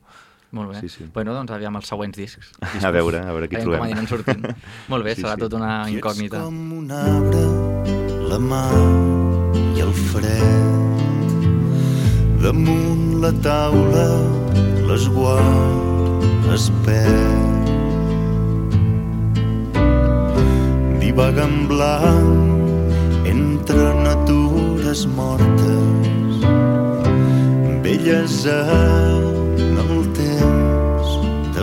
Molt 0.56 0.72
bé. 0.72 0.80
Sí, 0.80 0.88
sí. 0.88 1.04
Bueno, 1.14 1.34
doncs 1.36 1.52
aviam 1.52 1.76
els 1.76 1.88
següents 1.92 2.16
discs. 2.16 2.52
A 2.82 2.90
veure, 2.94 3.20
a 3.20 3.32
veure 3.36 3.48
què 3.52 3.60
Aviam 3.60 3.76
trobem. 3.76 3.96
com 4.00 4.06
sortint. 4.14 4.46
Molt 4.92 5.04
bé, 5.04 5.14
Sí, 5.14 5.22
serà 5.22 5.34
sí. 5.36 5.40
tot 5.44 5.52
una 5.58 5.72
I 5.84 5.92
ets 5.92 5.98
incògnita. 6.00 6.40
com 6.44 6.72
un 6.80 6.90
arbre, 6.90 7.44
la 8.30 8.38
mà 8.40 8.64
i 9.76 9.80
el 9.84 9.92
fred. 10.10 10.64
Damunt 12.46 13.20
la 13.22 13.32
taula, 13.44 14.06
l'esguard 14.88 16.52
es 16.54 16.70
perd. 16.86 17.44
Divagant 21.00 21.66
blanc 21.68 23.26
entre 23.26 23.86
natures 24.04 25.06
mortes, 25.06 26.44
belles 27.82 28.36
en 28.46 28.52
el 28.52 29.26
temps 29.26 29.45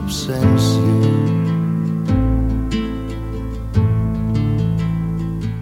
d'absència. 0.07 0.81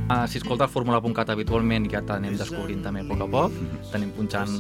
Ah, 0.10 0.28
si 0.28 0.38
escolta 0.42 0.66
el 0.68 0.70
Fórmula.cat 0.74 1.30
habitualment 1.32 1.88
ja 1.92 2.02
t'anem 2.04 2.36
descobrint 2.38 2.82
també 2.84 3.02
a 3.06 3.08
poc 3.08 3.22
a 3.24 3.28
poc, 3.32 3.56
t'anem 3.94 4.12
punxant 4.18 4.58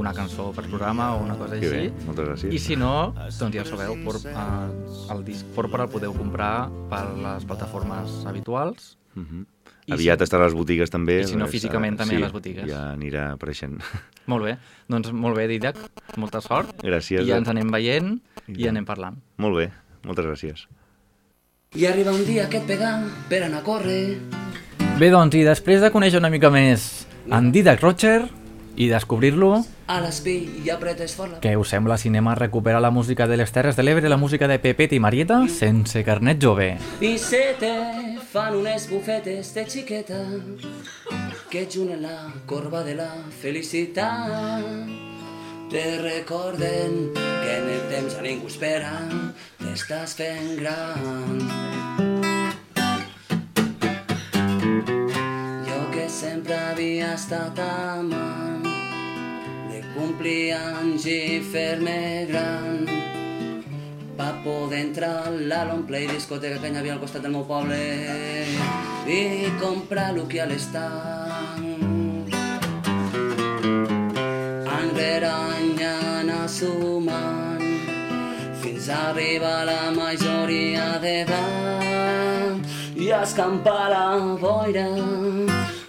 una 0.00 0.12
cançó 0.14 0.50
per 0.54 0.64
programa 0.70 1.10
o 1.16 1.24
una 1.24 1.34
cosa 1.36 1.58
Que 1.60 1.68
bé, 1.68 1.80
així. 1.90 2.06
moltes 2.06 2.28
gràcies. 2.28 2.54
I 2.54 2.58
si 2.62 2.76
no, 2.78 3.12
doncs 3.38 3.54
ja 3.58 3.64
sabeu, 3.66 3.96
por, 4.04 4.16
eh, 4.22 5.12
el 5.12 5.24
disc 5.26 5.44
Porpora 5.54 5.84
el 5.84 5.90
podeu 5.90 6.14
comprar 6.14 6.68
per 6.88 7.04
les 7.18 7.44
plataformes 7.44 8.24
habituals. 8.26 8.96
Mhm. 9.14 9.46
I 9.86 9.92
Aviat 9.94 10.20
si- 10.20 10.24
estarà 10.24 10.42
a 10.42 10.44
les 10.46 10.54
botigues 10.54 10.88
també. 10.90 11.20
i 11.22 11.24
si 11.26 11.34
no, 11.34 11.46
perquè 11.46 11.50
físicament 11.50 11.96
també 11.98 12.14
a 12.14 12.18
sí, 12.18 12.22
les 12.22 12.32
botigues. 12.32 12.66
Ja 12.70 12.92
anirà 12.94 13.32
apareixent. 13.32 13.80
Molt 14.26 14.44
bé, 14.44 14.58
doncs 14.88 15.10
molt 15.12 15.36
bé, 15.36 15.48
Didac, 15.48 15.76
molta 16.16 16.40
sort. 16.40 16.76
Gràcies. 16.82 17.22
I 17.24 17.26
ja 17.26 17.36
ens 17.38 17.48
anem 17.48 17.68
veient 17.70 18.20
i 18.56 18.64
I 18.64 18.68
anem 18.70 18.86
parlant. 18.88 19.16
Molt 19.38 19.56
bé, 19.56 19.70
moltes 20.04 20.26
gràcies. 20.26 20.66
I 21.74 21.86
arriba 21.86 22.10
un 22.10 22.24
dia 22.26 22.48
que 22.50 22.58
et 22.58 22.66
pega 22.66 22.96
per 23.30 23.44
anar 23.46 23.60
a 23.60 23.66
córrer. 23.66 24.18
Bé, 24.98 25.08
doncs, 25.10 25.36
i 25.38 25.44
després 25.46 25.80
de 25.80 25.92
conèixer 25.94 26.18
una 26.18 26.30
mica 26.32 26.50
més 26.50 27.06
en 27.30 27.52
Didac 27.54 27.80
Roger 27.80 28.24
i 28.76 28.88
descobrir-lo, 28.88 29.64
A 29.90 29.98
l'espill 30.00 30.64
i 30.64 30.70
apretes 30.70 31.16
fort 31.18 31.32
la... 31.34 31.38
què 31.42 31.56
us 31.58 31.72
sembla 31.74 31.96
Cinema 31.98 32.36
recupera 32.38 32.80
la 32.80 32.92
música 32.94 33.26
de 33.26 33.36
les 33.36 33.50
Terres 33.52 33.76
de 33.76 33.82
l'Ebre, 33.82 34.08
la 34.08 34.16
música 34.16 34.46
de 34.48 34.58
Pepet 34.62 34.92
i 34.94 35.00
Marieta, 35.02 35.42
sense 35.50 36.04
carnet 36.06 36.38
jove? 36.42 36.76
I 37.02 37.16
se 37.18 37.42
te 37.58 37.72
fan 38.30 38.54
unes 38.60 38.86
bufetes 38.90 39.52
de 39.54 39.66
xiqueta 39.66 40.22
que 41.50 41.66
junen 41.66 42.02
la 42.02 42.32
corba 42.46 42.84
de 42.86 42.94
la 42.94 43.10
felicitat. 43.42 45.09
Te 45.70 45.98
recorden 46.02 47.12
que 47.14 47.56
en 47.56 47.68
el 47.68 47.82
temps 47.92 48.16
a 48.18 48.22
ningú 48.24 48.48
espera, 48.50 48.90
t'estàs 49.60 50.16
fent 50.18 50.56
gran. 50.58 51.44
Jo 55.68 55.78
que 55.94 56.08
sempre 56.10 56.58
havia 56.58 57.12
estat 57.14 57.62
amant 57.62 58.66
de 59.70 59.84
complir 59.94 60.56
anys 60.58 61.06
i 61.06 61.38
fer-me 61.52 62.26
gran 62.32 62.90
va 64.20 64.32
poder 64.44 64.80
entrar 64.88 65.14
a 65.28 65.30
la 65.30 65.64
long 65.70 65.86
play 65.86 66.10
discoteca 66.10 66.58
que 66.60 66.68
hi 66.74 66.76
havia 66.82 66.98
al 66.98 67.00
costat 67.00 67.22
del 67.24 67.32
meu 67.38 67.46
poble 67.48 67.78
i 69.06 69.22
comprar 69.62 70.10
lo 70.18 70.26
que 70.28 70.42
a 70.42 70.46
l'estanc. 70.50 71.78
Any 74.76 74.90
rere 74.98 75.30
any 75.30 75.59
sumant 76.50 77.62
fins 78.60 78.88
a 78.88 79.10
arribar 79.10 79.62
a 79.62 79.64
la 79.70 79.90
majoria 79.94 80.98
d'edat. 81.02 82.60
I 83.00 83.10
escampar 83.16 83.88
la 83.92 84.06
boira 84.40 84.90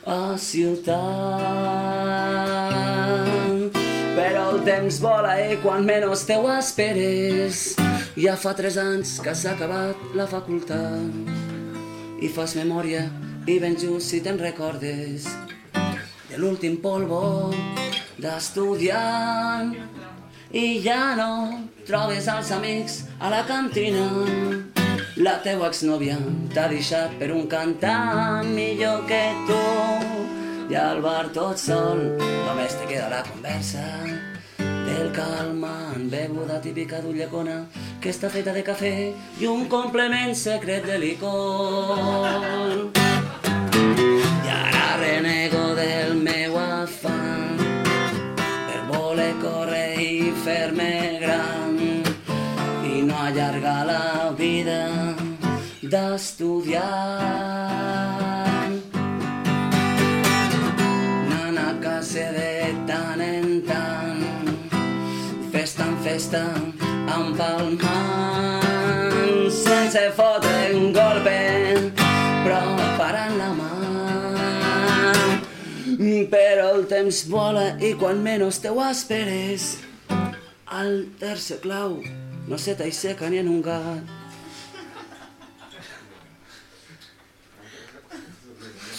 a 0.05 0.37
ciutat. 0.37 0.95
Però 4.15 4.43
el 4.53 4.59
temps 4.67 5.01
vola 5.03 5.33
i 5.49 5.57
quan 5.63 5.85
menys 5.87 6.25
te 6.27 6.35
ho 6.39 6.47
esperes 6.53 7.73
ja 8.15 8.35
fa 8.35 8.53
tres 8.53 8.77
anys 8.77 9.19
que 9.23 9.33
s'ha 9.35 9.55
acabat 9.55 9.95
la 10.15 10.27
facultat. 10.27 11.31
I 12.21 12.27
fas 12.29 12.55
memòria 12.59 13.07
i 13.47 13.57
ben 13.59 13.75
just 13.79 14.11
si 14.11 14.19
te'n 14.21 14.37
recordes 14.39 15.25
de 16.29 16.37
l'últim 16.37 16.77
polvo 16.83 17.51
d'estudiant 18.21 19.73
i 20.53 20.81
ja 20.83 21.15
no 21.15 21.31
trobes 21.87 22.27
els 22.27 22.51
amics 22.51 22.97
a 23.19 23.29
la 23.31 23.41
cantina. 23.47 24.07
La 25.21 25.37
teua 25.43 25.69
exnòvia 25.71 26.17
t'ha 26.53 26.67
deixat 26.71 27.13
per 27.19 27.31
un 27.35 27.47
cantant 27.51 28.47
millor 28.55 29.05
que 29.07 29.23
tu. 29.47 29.61
I 30.71 30.75
al 30.79 31.01
bar 31.03 31.31
tot 31.35 31.59
sol 31.59 31.99
només 32.19 32.75
te 32.79 32.87
queda 32.87 33.09
la 33.11 33.23
conversa 33.27 33.83
del 34.57 35.11
calmant 35.15 36.09
beguda 36.11 36.61
típica 36.63 37.01
d'ullecona 37.03 37.65
que 38.01 38.11
està 38.11 38.29
feta 38.31 38.53
de 38.55 38.63
cafè 38.63 38.95
i 39.39 39.47
un 39.51 39.67
complement 39.71 40.35
secret 40.35 40.87
de 40.87 40.97
licor. 40.99 42.87
I 43.75 44.51
ara 44.55 44.87
renego 45.03 45.75
del 45.79 46.15
meu 46.23 46.57
afany 46.59 46.70
allargar 53.31 53.85
la 53.85 54.33
vida 54.37 55.15
d'estudiant. 55.81 56.81
Anant 61.31 61.59
a 61.61 61.71
casa 61.83 62.27
de 62.35 62.75
tant 62.89 63.21
en 63.23 63.61
tant, 63.69 64.23
festa 65.53 65.83
en 65.87 65.95
festa, 66.03 66.43
empalmant, 67.15 68.67
sense 69.59 70.03
fotre 70.17 70.75
un 70.75 70.91
golpe, 70.97 71.37
però 72.43 72.63
parant 72.99 73.37
la 73.39 73.51
mà. 73.59 73.69
Però 76.31 76.65
el 76.75 76.83
temps 76.91 77.17
vola 77.31 77.77
i 77.79 77.93
quan 77.99 78.19
menys 78.23 78.59
te 78.63 78.69
ho 78.71 78.79
esperes, 78.89 79.77
al 80.67 80.91
tercer 81.19 81.59
clau 81.63 82.01
no 82.51 82.57
se 82.57 82.73
t'aixeca 82.75 83.29
ni 83.31 83.37
en 83.39 83.47
un 83.47 83.61
gat. 83.63 84.03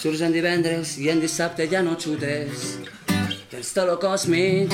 Surts 0.01 0.23
en 0.25 0.33
divendres 0.33 0.95
i 0.97 1.11
en 1.13 1.21
dissabte 1.21 1.67
ja 1.69 1.83
no 1.85 1.93
xutes. 2.01 2.63
Tens 3.51 3.69
tot 3.75 3.85
lo 3.85 3.99
còsmic 4.01 4.73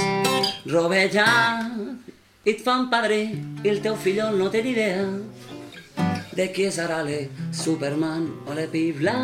rovellat 0.71 1.75
i 2.47 2.53
et 2.53 2.63
fan 2.63 2.87
padrí 2.93 3.25
i 3.65 3.67
el 3.73 3.83
teu 3.83 3.99
fill 3.99 4.23
no 4.39 4.47
té 4.47 4.63
idea 4.63 5.03
de 6.39 6.47
qui 6.55 6.69
és 6.71 6.79
ara 6.79 7.03
le 7.03 7.19
Superman 7.51 8.29
o 8.47 8.55
le 8.55 8.69
Pibla. 8.71 9.17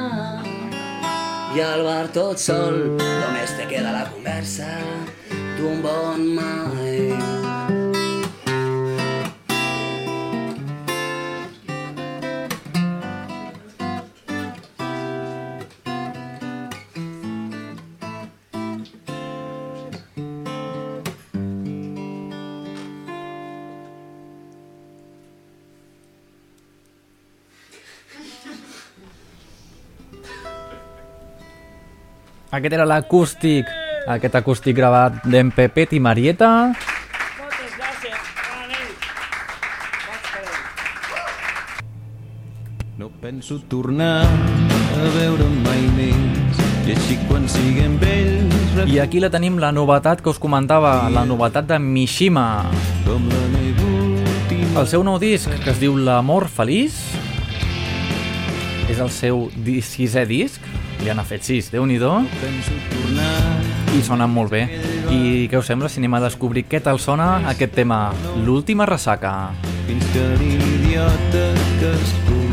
I 1.56 1.64
al 1.64 1.88
bar 1.88 2.12
tot 2.12 2.44
sol 2.44 2.82
només 3.00 3.56
te 3.56 3.72
queda 3.72 3.96
la 3.96 4.04
conversa 4.12 4.74
d'un 5.56 5.80
bon 5.80 6.34
mai. 6.36 7.95
Aquest 32.54 32.74
era 32.78 32.86
l'acústic, 32.86 33.70
aquest 34.08 34.36
acústic 34.38 34.76
gravat 34.78 35.24
d'en 35.26 35.50
Pepet 35.50 35.96
i 35.98 36.00
Marieta. 36.00 36.50
Moltes 37.40 37.74
gràcies. 37.74 38.20
No 43.02 43.10
penso 43.22 43.58
tornar 43.68 44.22
a 44.26 45.10
veure 45.18 45.50
mai 45.66 45.82
més 45.98 46.62
i 46.86 46.94
així 46.94 47.18
quan 47.26 47.50
siguem 47.50 47.98
vells 47.98 48.86
I 48.86 49.00
aquí 49.02 49.20
la 49.20 49.32
tenim, 49.34 49.58
la 49.58 49.72
novetat 49.74 50.22
que 50.22 50.30
us 50.30 50.38
comentava, 50.40 51.10
la 51.10 51.26
novetat 51.26 51.66
de 51.66 51.80
Mishima. 51.82 52.70
com 53.06 53.26
la 53.32 53.44
meva 53.58 54.80
El 54.80 54.88
seu 54.88 55.04
nou 55.04 55.18
disc, 55.18 55.50
que 55.64 55.72
es 55.72 55.80
diu 55.80 55.98
L'amor 55.98 56.48
feliç, 56.52 56.94
és 58.92 59.00
el 59.00 59.10
seu 59.10 59.48
sisè 59.82 60.26
disc, 60.28 60.62
li 61.04 61.12
han 61.12 61.24
fet 61.26 61.44
sis, 61.44 61.72
déu 61.72 61.86
nhi 61.86 62.00
i 63.96 64.02
sonen 64.04 64.30
molt 64.30 64.52
bé. 64.52 64.66
I 65.12 65.48
què 65.48 65.60
us 65.60 65.70
sembla 65.72 65.88
si 65.90 66.02
anem 66.02 66.18
a 66.18 66.26
descobrir 66.26 66.66
què 66.68 66.82
tal 66.84 67.00
sona 67.00 67.48
aquest 67.52 67.76
tema, 67.78 68.12
l'última 68.44 68.86
ressaca? 68.86 69.54
fins 69.86 70.06
que 70.14 70.24
l'idiota 70.40 71.46
que 71.80 71.94
escolteu 71.94 72.45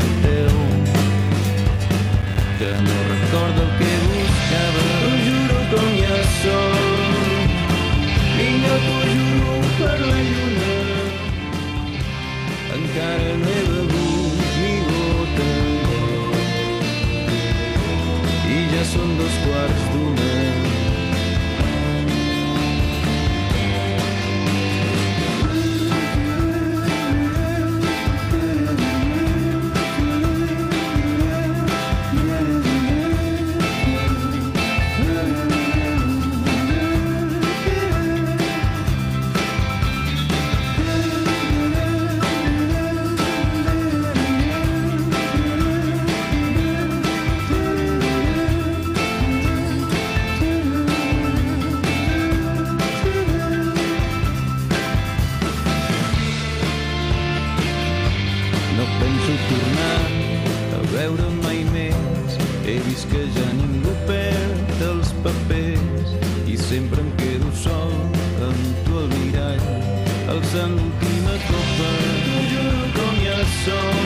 alçant 70.33 70.73
l'última 70.77 71.33
copa. 71.47 71.89
T'ho 72.25 72.37
juro 72.51 72.85
com 72.97 73.15
ja 73.25 73.39
som. 73.63 73.97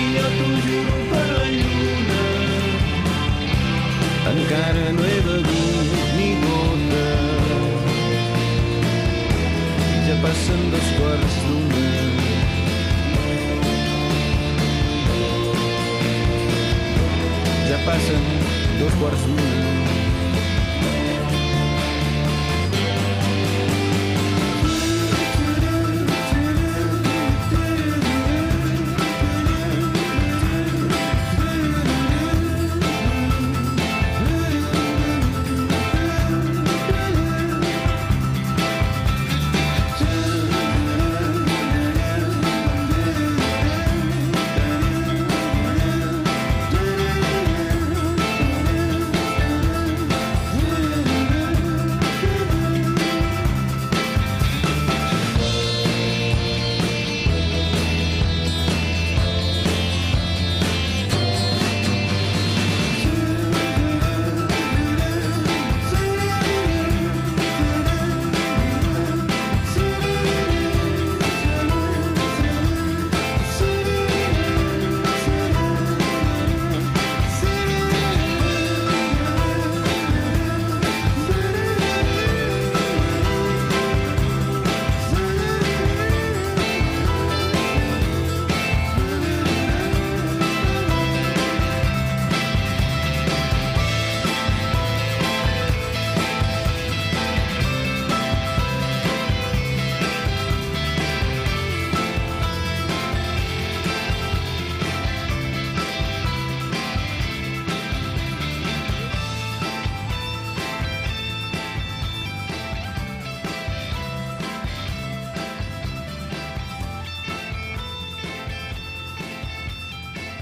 I 0.00 0.02
jo 0.16 0.26
t'ho 0.38 0.48
juro 0.66 0.96
per 1.12 1.26
la 1.36 1.46
lluna. 1.54 2.24
Encara 4.32 4.84
no 4.96 5.06
he 5.12 5.20
begut 5.28 5.94
ni 6.18 6.28
gota. 6.42 7.06
I 9.94 9.96
ja 10.08 10.18
passen 10.26 10.60
dos 10.74 10.92
quarts 10.98 11.40
d'una. 11.46 11.86
Ja 17.70 17.80
passen 17.88 18.30
dos 18.82 19.00
quarts 19.00 19.26
d'una. 19.30 19.67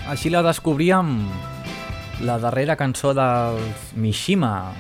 Així 0.06 0.30
la 0.30 0.38
descobríem 0.46 1.16
la 2.22 2.36
darrera 2.38 2.76
cançó 2.78 3.10
dels 3.10 3.88
Mishima. 3.98 4.70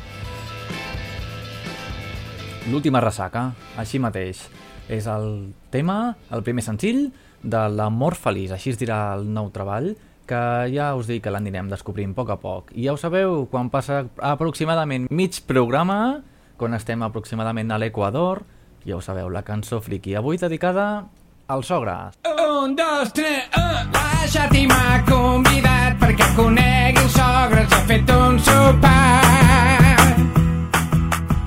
L'última 2.70 3.02
ressaca, 3.02 3.48
així 3.74 3.98
mateix. 3.98 4.44
És 4.86 5.08
el 5.10 5.50
tema, 5.74 6.14
el 6.30 6.44
primer 6.46 6.62
senzill, 6.62 7.08
de 7.42 7.64
l'amor 7.74 8.14
feliç, 8.14 8.54
així 8.54 8.70
es 8.70 8.78
dirà 8.78 9.00
el 9.16 9.26
nou 9.34 9.50
treball, 9.50 9.96
que 10.30 10.40
ja 10.70 10.92
us 10.94 11.10
dic 11.10 11.24
que 11.26 11.34
l'anirem 11.34 11.74
descobrint 11.74 12.14
a 12.14 12.18
poc 12.20 12.30
a 12.30 12.38
poc. 12.38 12.70
I 12.78 12.86
ja 12.86 12.94
ho 12.94 13.02
sabeu, 13.02 13.48
quan 13.50 13.66
passa 13.74 14.04
aproximadament 14.22 15.10
mig 15.10 15.42
programa, 15.50 16.22
quan 16.56 16.78
estem 16.78 17.02
aproximadament 17.02 17.74
a 17.74 17.82
l'Equador, 17.82 18.44
ja 18.86 18.94
ho 18.94 19.02
sabeu, 19.02 19.26
la 19.34 19.42
cançó 19.42 19.82
friki, 19.82 20.14
avui 20.14 20.38
dedicada 20.38 21.08
als 21.50 21.74
sogres. 21.74 22.35
Un, 22.48 22.76
dos, 22.76 23.12
tres, 23.12 23.48
un. 23.56 23.90
La 23.92 24.26
Xati 24.30 24.66
m'ha 24.70 25.02
convidat 25.08 25.96
perquè 25.98 26.26
conegui 26.36 27.02
els 27.02 27.16
sogres. 27.18 27.72
Ha 27.74 27.80
fet 27.88 28.10
un 28.14 28.38
sopar. 28.38 30.20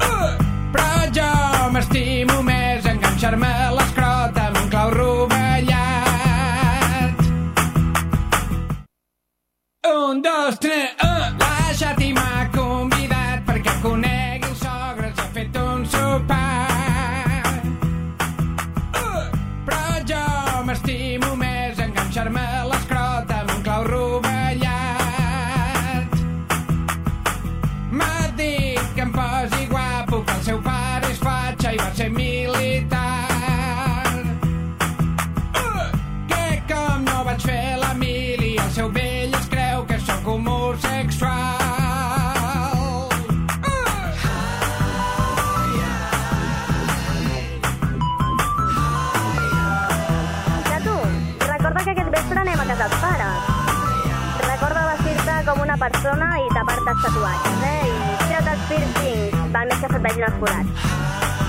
Uh, 0.04 0.32
però 0.74 0.90
jo 1.16 1.30
m'estimo 1.76 2.42
més 2.44 2.90
enganxar-me 2.94 3.52
a 3.68 3.70
l'escrot 3.78 4.42
amb 4.44 4.60
un 4.64 4.68
clau 4.74 4.90
rovellat. 4.98 5.78
Un, 9.94 10.22
dos, 10.26 10.60
tres, 10.60 10.92
un. 11.04 11.09
Persona 55.80 56.28
i 56.44 56.48
tapar-te 56.52 56.92
els 56.94 57.04
tatuatges, 57.06 57.62
eh? 57.64 57.88
I 57.88 58.18
tira't 58.26 58.50
els 58.54 58.66
piercings, 58.72 59.38
van 59.54 59.72
més 59.72 59.80
que 59.80 59.92
se't 59.94 60.04
vegin 60.06 60.28
els 60.28 60.38
forats. 60.42 60.90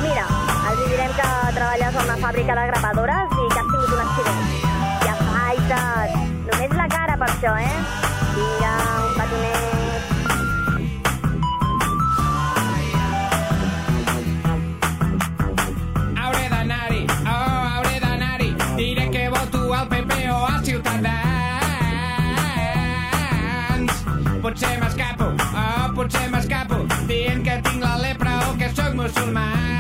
Mira, 0.05 0.27
els 0.71 0.85
direm 0.85 1.17
que 1.19 1.29
treballes 1.59 1.99
a 1.99 2.07
una 2.07 2.17
fàbrica 2.23 2.57
de 2.61 2.69
grapadores 2.71 3.37
i 3.37 3.51
que 3.51 3.65
has 3.65 3.75
tingut 3.75 3.93
un 3.99 4.07
accident. 4.07 4.41
I 4.87 5.13
afaita't! 5.17 6.17
Només 6.47 6.79
la 6.79 6.89
cara 6.97 7.21
per 7.21 7.31
això, 7.35 7.59
eh? 7.59 7.77
Vinga, 8.39 8.75
un 9.11 9.15
petonet. 9.19 9.80
Potser 24.51 24.81
m'escapo, 24.81 25.27
oh, 25.31 25.85
potser 25.95 26.25
m'escapo, 26.33 26.81
dient 27.07 27.45
que 27.47 27.55
tinc 27.69 27.85
la 27.85 27.95
lepra 28.03 28.41
o 28.49 28.57
que 28.59 28.73
sóc 28.75 28.99
musulmà. 28.99 29.80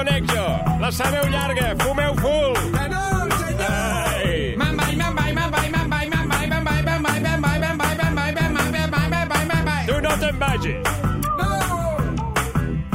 Conec 0.00 0.24
jo. 0.32 0.46
La 0.80 0.90
sabeu 0.90 1.28
llarga, 1.30 1.74
fumeu 1.84 2.14
full. 2.16 2.54
Que 2.72 2.88
no, 2.88 3.04
senyor! 3.38 3.90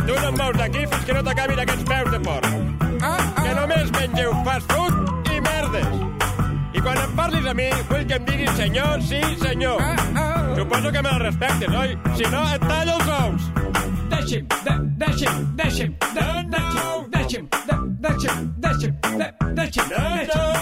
Tu 0.06 0.14
no 0.14 0.28
et 0.30 0.38
mous 0.38 0.53
d'aquí 0.58 0.86
fins 0.86 1.06
que 1.06 1.14
no 1.14 1.22
t'acabin 1.24 1.60
aquests 1.60 1.84
peus 1.84 2.12
de 2.12 2.20
porc. 2.20 2.45
Ah, 3.01 3.18
Que 3.41 3.53
només 3.58 3.91
mengeu 3.91 4.34
fast 4.45 4.72
food 4.72 4.93
i 5.34 5.39
merdes. 5.41 5.88
I 6.74 6.82
quan 6.82 6.97
em 7.01 7.16
parlis 7.18 7.45
a 7.49 7.53
mi, 7.58 7.70
vull 7.89 8.06
que 8.06 8.20
em 8.20 8.26
diguis 8.26 8.51
senyor, 8.58 9.01
sí, 9.01 9.22
senyor. 9.41 9.82
ah, 9.82 9.95
ah. 10.16 10.56
Suposo 10.56 10.91
que 10.91 11.01
me 11.01 11.10
la 11.10 11.20
respectes, 11.20 11.70
oi? 11.70 11.97
Si 12.16 12.30
no, 12.32 12.43
et 12.53 12.62
tallo 12.70 12.97
els 12.99 13.10
ous. 13.20 13.64
dash 14.10 14.32
him, 14.32 14.47
that 14.66 14.99
dash 14.99 15.22
him, 15.22 15.56
dash 15.56 15.78
him, 15.78 15.95
that 15.99 16.51
dash 16.51 16.74
him, 16.76 17.10
dash 17.12 17.34
him, 17.34 17.49
dash 18.01 18.24
him, 18.24 18.56
dash 18.60 18.84
him, 18.84 18.97
that 19.01 19.56
dash 19.56 19.76
him, 19.76 19.89
dash 19.89 20.24
him, 20.34 20.56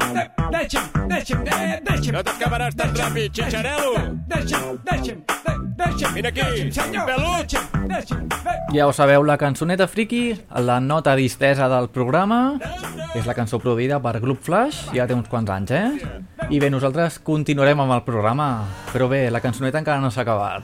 dash 0.51 0.73
him, 0.73 0.90
deixi'm, 1.21 1.43
de- 1.45 1.81
deixi'm, 1.85 2.13
No 2.15 2.23
t'acabaràs 2.25 2.75
tan 2.75 2.93
ràpid, 2.97 3.31
xitxarel·lo. 3.37 3.93
deixi'm, 4.27 4.79
deixi'm, 4.89 5.19
de- 5.45 5.57
deixi'm, 5.77 6.13
Vine 6.15 6.27
aquí, 6.27 6.71
senyor, 6.71 7.05
pelut. 7.05 7.47
de- 7.87 8.75
Ja 8.77 8.87
ho 8.87 8.93
sabeu, 8.93 9.23
la 9.23 9.37
cançoneta 9.37 9.87
friki, 9.87 10.35
la 10.55 10.79
nota 10.79 11.15
distesa 11.15 11.67
del 11.69 11.89
programa, 11.89 12.57
és 13.13 13.25
la 13.25 13.33
cançó 13.33 13.59
produïda 13.59 13.99
per 14.01 14.19
Club 14.21 14.39
Flash, 14.41 14.89
ja 14.95 15.05
té 15.07 15.13
uns 15.13 15.27
quants 15.29 15.49
anys, 15.49 15.71
eh? 15.71 15.91
I 16.49 16.59
bé, 16.59 16.69
nosaltres 16.69 17.19
continuarem 17.19 17.79
amb 17.79 17.91
el 17.93 18.03
programa, 18.03 18.63
però 18.93 19.07
bé, 19.09 19.29
la 19.31 19.41
cançoneta 19.41 19.77
encara 19.79 20.01
no 20.01 20.09
s'ha 20.11 20.21
acabat. 20.21 20.63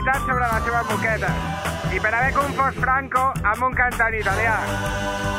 Vomitat 0.00 0.20
sobre 0.24 0.46
la 0.48 0.60
seva 0.64 0.82
moqueta 0.88 1.30
i 1.92 1.98
per 2.00 2.12
haver 2.14 2.32
confós 2.32 2.76
Franco 2.80 3.20
amb 3.50 3.64
un 3.66 3.74
cantant 3.76 4.14
italià. 4.16 4.54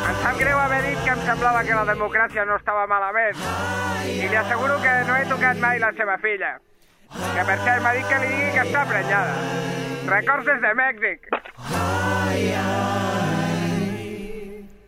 Em 0.09 0.19
sap 0.21 0.37
greu 0.37 0.59
haver 0.59 0.81
dit 0.85 0.99
que 1.01 1.13
em 1.15 1.21
semblava 1.25 1.63
que 1.65 1.73
la 1.73 1.85
democràcia 1.87 2.45
no 2.45 2.59
estava 2.59 2.85
malament. 2.85 3.41
I 4.05 4.27
li 4.27 4.37
asseguro 4.37 4.77
que 4.83 4.93
no 5.07 5.15
he 5.17 5.25
tocat 5.31 5.57
mai 5.63 5.79
la 5.81 5.91
seva 5.97 6.17
filla. 6.21 6.51
Que 7.09 7.47
per 7.47 7.57
cert 7.63 7.81
m'ha 7.81 7.95
dit 7.97 8.05
que 8.11 8.21
li 8.21 8.29
digui 8.35 8.51
que 8.57 8.67
està 8.67 8.85
prenyada. 8.91 9.33
Records 10.11 10.45
des 10.51 10.61
de 10.61 10.75
Mèxic. 10.83 11.19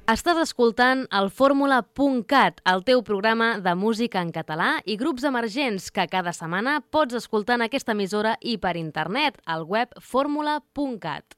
Estàs 0.04 0.36
escoltant 0.42 1.06
el 1.16 1.30
Fórmula.cat, 1.32 2.58
el 2.68 2.82
teu 2.84 3.00
programa 3.08 3.54
de 3.64 3.72
música 3.72 4.20
en 4.20 4.34
català 4.36 4.82
i 4.84 4.98
grups 5.00 5.24
emergents 5.24 5.86
que 5.96 6.04
cada 6.12 6.34
setmana 6.36 6.82
pots 6.92 7.16
escoltar 7.16 7.56
en 7.56 7.64
aquesta 7.70 7.96
emissora 7.96 8.34
i 8.42 8.58
per 8.60 8.76
internet, 8.76 9.40
al 9.48 9.64
web 9.64 9.96
fórmula.cat. 10.04 11.38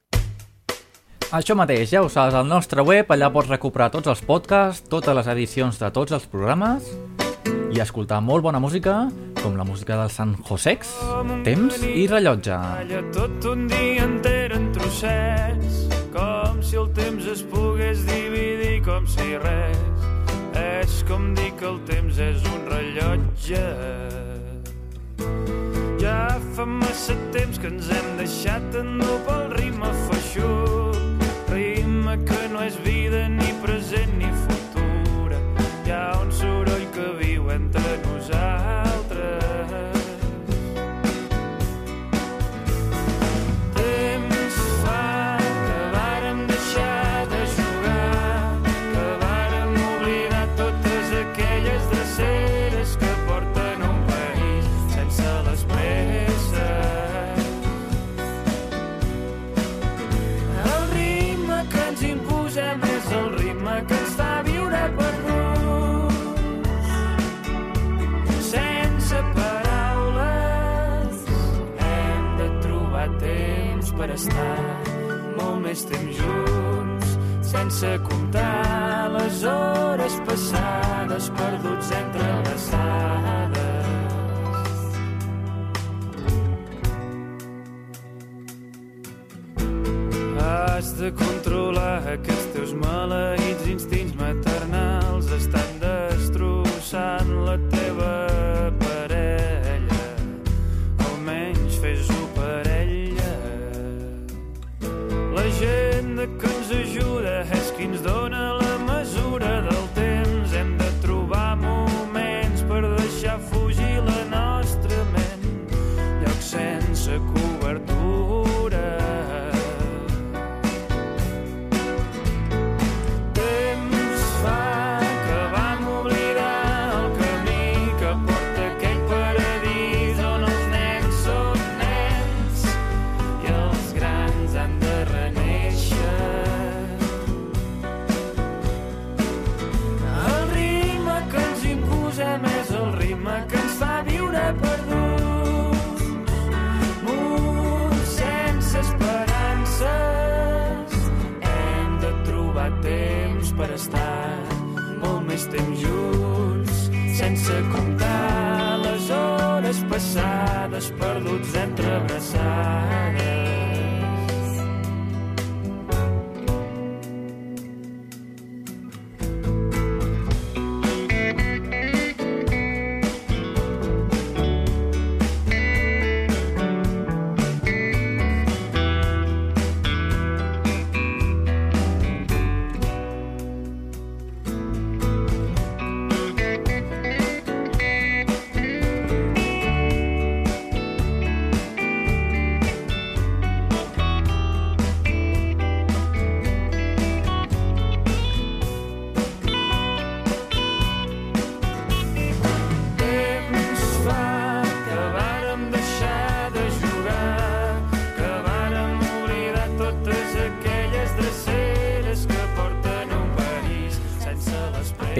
Això 1.30 1.54
mateix, 1.54 1.92
ja 1.92 2.02
ho 2.02 2.10
saps, 2.10 2.34
al 2.34 2.50
nostre 2.50 2.82
web, 2.82 3.06
allà 3.06 3.30
pots 3.30 3.52
recuperar 3.54 3.92
tots 3.94 4.10
els 4.10 4.24
podcasts, 4.26 4.82
totes 4.90 5.14
les 5.14 5.30
edicions 5.30 5.78
de 5.78 5.90
tots 5.94 6.18
els 6.18 6.26
programes 6.26 6.90
i 7.70 7.78
escoltar 7.78 8.18
molt 8.18 8.42
bona 8.42 8.58
música, 8.58 9.04
com 9.44 9.54
la 9.54 9.66
música 9.68 10.00
del 10.00 10.10
San 10.10 10.34
Josex, 10.42 10.90
Temps 11.46 11.86
i 11.86 12.08
Rellotge. 12.10 12.58
Tot 13.14 13.46
un 13.52 13.68
dia 13.70 14.08
enter 14.10 14.56
en 14.58 14.72
trossets, 14.74 15.95
com 16.16 16.62
si 16.64 16.78
el 16.80 16.88
temps 16.96 17.26
es 17.28 17.42
pogués 17.50 18.04
dividir 18.08 18.80
com 18.86 19.06
si 19.10 19.36
res. 19.42 20.06
És 20.56 21.02
com 21.08 21.34
dir 21.36 21.50
que 21.60 21.68
el 21.68 21.80
temps 21.90 22.20
és 22.22 22.46
un 22.52 22.64
rellotge. 22.70 23.64
Ja 26.00 26.20
fa 26.56 26.66
massa 26.68 27.16
temps 27.36 27.60
que 27.60 27.72
ens 27.72 27.90
hem 27.92 28.12
deixat 28.22 28.80
endur 28.80 29.18
pel 29.28 29.50
ritme 29.58 29.92
feixut, 30.06 31.26
ritme 31.52 32.20
que 32.24 32.44
no 32.54 32.64
és 32.64 32.80
vida 32.86 32.95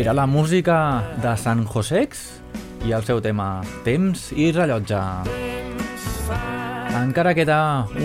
Era 0.06 0.14
la 0.14 0.26
música 0.26 1.02
de 1.18 1.32
San 1.36 1.64
Josex 1.66 2.20
i 2.86 2.92
el 2.94 3.02
seu 3.02 3.18
tema 3.18 3.64
Temps 3.82 4.28
i 4.38 4.52
rellotge. 4.54 5.00
Encara 6.94 7.32
queda 7.34 7.56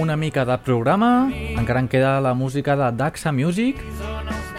una 0.02 0.16
mica 0.18 0.42
de 0.50 0.56
programa, 0.66 1.30
encara 1.30 1.84
en 1.86 1.92
queda 1.92 2.16
la 2.26 2.34
música 2.34 2.74
de 2.74 2.90
Daxa 2.98 3.30
Music, 3.32 3.86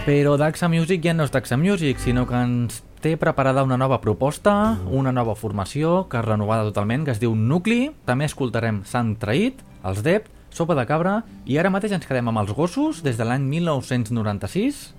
però 0.07 0.37
Daxa 0.39 0.71
Music 0.71 1.03
ja 1.03 1.17
no 1.19 1.27
és 1.27 1.35
Daxa 1.35 1.59
Music, 1.59 1.99
sinó 1.99 2.29
que 2.31 2.39
ens 2.39 2.79
té 3.03 3.17
preparada 3.19 3.67
una 3.67 3.81
nova 3.81 3.99
proposta, 3.99 4.79
una 4.87 5.11
nova 5.11 5.35
formació, 5.35 6.07
que 6.07 6.23
és 6.23 6.29
renovada 6.31 6.71
totalment, 6.71 7.03
que 7.03 7.17
es 7.19 7.19
diu 7.19 7.35
Nucli. 7.35 7.89
També 8.07 8.31
escoltarem 8.31 8.85
Sant 8.87 9.17
Traït, 9.19 9.67
Els 9.83 10.07
Dep, 10.07 10.31
Sopa 10.55 10.79
de 10.79 10.87
Cabra, 10.87 11.25
i 11.43 11.59
ara 11.59 11.75
mateix 11.75 11.99
ens 11.99 12.07
quedem 12.07 12.31
amb 12.31 12.47
els 12.47 12.55
gossos 12.55 13.03
des 13.03 13.19
de 13.19 13.27
l'any 13.27 13.51
1996 13.51 14.93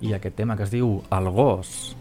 i 0.00 0.12
aquest 0.14 0.36
tema 0.38 0.56
que 0.56 0.62
es 0.66 0.70
diu 0.70 1.02
El 1.14 1.30
gos. 1.34 1.96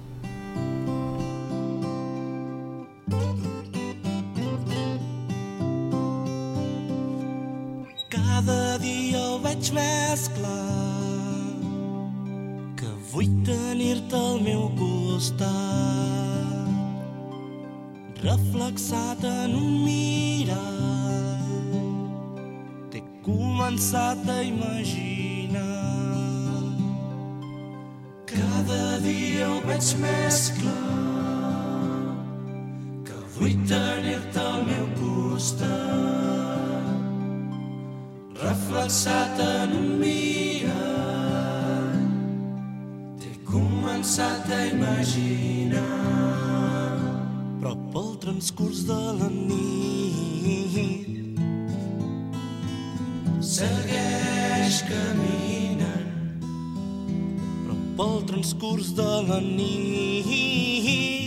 Cada 8.14 8.78
dia 8.84 9.22
ho 9.22 9.38
veig 9.44 9.72
més 9.76 10.28
clar 10.38 10.76
que 12.80 12.90
vull 13.12 13.34
tenir-te 13.48 14.18
al 14.18 14.42
meu 14.46 14.68
costat 14.80 15.58
reflexat 18.24 19.24
en 19.30 19.56
un 19.58 19.74
mirall 19.86 20.56
t'he 22.92 23.02
començat 23.28 24.30
a 24.34 24.42
imaginar 24.48 25.27
cada 28.68 29.00
dia 29.00 29.48
ho 29.48 29.62
veig 29.64 29.94
més 30.02 30.38
clar 30.58 32.18
que 33.08 33.16
vull 33.38 33.56
tenir-te 33.70 34.42
al 34.44 34.66
meu 34.68 34.86
costat 35.00 35.72
reflexat 38.42 39.40
en 39.46 39.70
un 39.80 39.88
mirall. 40.02 41.96
T'he 43.24 43.34
començat 43.54 44.44
a 44.52 44.54
imaginar 44.74 45.88
però 47.58 47.74
pel 47.96 48.12
transcurs 48.28 48.80
de 48.92 49.02
la 49.24 49.30
nit 49.32 51.42
segueix 53.56 54.76
però 54.92 55.47
pel 57.98 58.20
transcurs 58.30 58.94
de 58.94 59.10
la 59.28 59.40
nit 59.42 61.27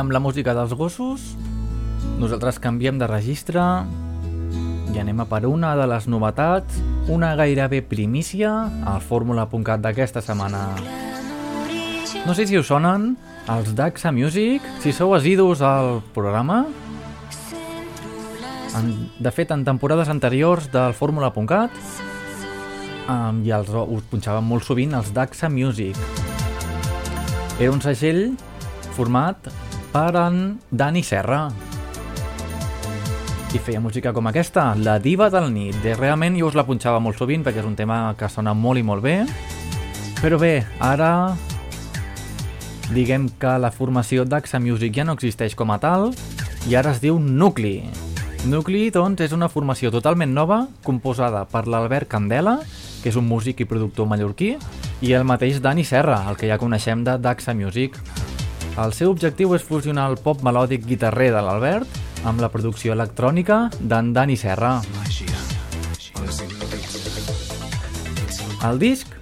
amb 0.00 0.14
la 0.16 0.20
música 0.20 0.54
dels 0.56 0.72
gossos, 0.72 1.34
nosaltres 2.20 2.58
canviem 2.62 2.96
de 3.00 3.06
registre 3.08 3.60
i 4.90 4.98
anem 4.98 5.20
a 5.20 5.26
per 5.28 5.44
una 5.46 5.74
de 5.76 5.84
les 5.90 6.08
novetats, 6.08 6.80
una 7.12 7.34
gairebé 7.36 7.82
primícia 7.84 8.50
al 8.88 9.04
fórmula.cat 9.04 9.82
d'aquesta 9.84 10.22
setmana. 10.24 10.64
No 12.24 12.34
sé 12.34 12.46
si 12.48 12.58
us 12.58 12.68
sonen 12.72 13.14
els 13.52 13.74
Daxa 13.76 14.12
Music, 14.12 14.64
si 14.80 14.92
sou 14.96 15.14
assidus 15.16 15.60
al 15.60 16.00
programa. 16.16 16.64
En, 18.78 18.90
de 19.20 19.32
fet, 19.34 19.52
en 19.52 19.64
temporades 19.66 20.08
anteriors 20.08 20.68
del 20.72 20.94
fórmula.cat 20.96 21.74
um, 23.08 23.40
i 23.44 23.52
els, 23.52 23.68
us 23.68 24.06
punxaven 24.10 24.46
molt 24.46 24.64
sovint 24.64 24.94
els 24.96 25.12
Daxa 25.16 25.52
Music. 25.52 25.98
Era 27.60 27.72
un 27.72 27.82
segell 27.84 28.30
format 28.96 29.50
per 29.92 30.14
en 30.16 30.60
Dani 30.70 31.02
Serra 31.02 31.48
i 33.50 33.58
feia 33.58 33.80
música 33.82 34.12
com 34.14 34.28
aquesta, 34.30 34.76
La 34.78 35.00
diva 35.02 35.26
del 35.30 35.48
nit. 35.50 35.74
De, 35.82 35.96
realment 35.98 36.36
jo 36.38 36.46
us 36.46 36.54
la 36.54 36.62
punxava 36.68 37.00
molt 37.02 37.18
sovint 37.18 37.42
perquè 37.42 37.64
és 37.64 37.66
un 37.66 37.74
tema 37.74 38.14
que 38.18 38.28
sona 38.30 38.54
molt 38.54 38.78
i 38.78 38.84
molt 38.86 39.02
bé. 39.02 39.16
Però 40.20 40.38
bé, 40.38 40.60
ara 40.78 41.34
diguem 42.94 43.26
que 43.42 43.56
la 43.58 43.72
formació 43.74 44.22
d'Axa 44.24 44.60
Music 44.62 44.94
ja 44.94 45.06
no 45.08 45.16
existeix 45.18 45.56
com 45.58 45.74
a 45.74 45.80
tal 45.82 46.12
i 46.70 46.78
ara 46.78 46.94
es 46.94 47.02
diu 47.02 47.18
Nucli. 47.18 47.80
Nucli, 48.46 48.86
doncs, 48.94 49.20
és 49.26 49.34
una 49.34 49.50
formació 49.50 49.90
totalment 49.90 50.30
nova, 50.32 50.62
composada 50.86 51.42
per 51.50 51.66
l'Albert 51.66 52.08
Candela, 52.08 52.60
que 53.02 53.10
és 53.10 53.18
un 53.18 53.26
músic 53.26 53.60
i 53.60 53.68
productor 53.68 54.06
mallorquí, 54.06 54.54
i 55.02 55.12
el 55.16 55.26
mateix 55.28 55.58
Dani 55.60 55.84
Serra, 55.84 56.22
el 56.30 56.38
que 56.38 56.48
ja 56.48 56.60
coneixem 56.60 57.02
de 57.04 57.18
Daxa 57.18 57.52
Music. 57.56 57.98
El 58.78 58.92
seu 58.94 59.10
objectiu 59.10 59.54
és 59.56 59.64
fusionar 59.66 60.06
el 60.10 60.18
pop 60.22 60.44
melòdic 60.46 60.84
guitarrer 60.86 61.30
de 61.34 61.40
l'Albert 61.42 61.98
amb 62.28 62.40
la 62.40 62.50
producció 62.52 62.94
electrònica 62.94 63.64
d'en 63.80 64.12
Dani 64.14 64.36
Serra. 64.38 64.78
El 68.68 68.78
disc 68.78 69.16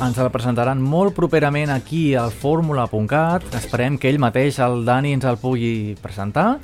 ens 0.00 0.16
el 0.16 0.30
presentaran 0.32 0.80
molt 0.80 1.14
properament 1.14 1.70
aquí 1.74 2.14
al 2.16 2.32
fórmula.cat. 2.32 3.44
Esperem 3.58 3.98
que 4.00 4.08
ell 4.08 4.20
mateix, 4.22 4.58
el 4.64 4.84
Dani, 4.86 5.12
ens 5.12 5.26
el 5.28 5.36
pugui 5.36 5.94
presentar. 6.00 6.54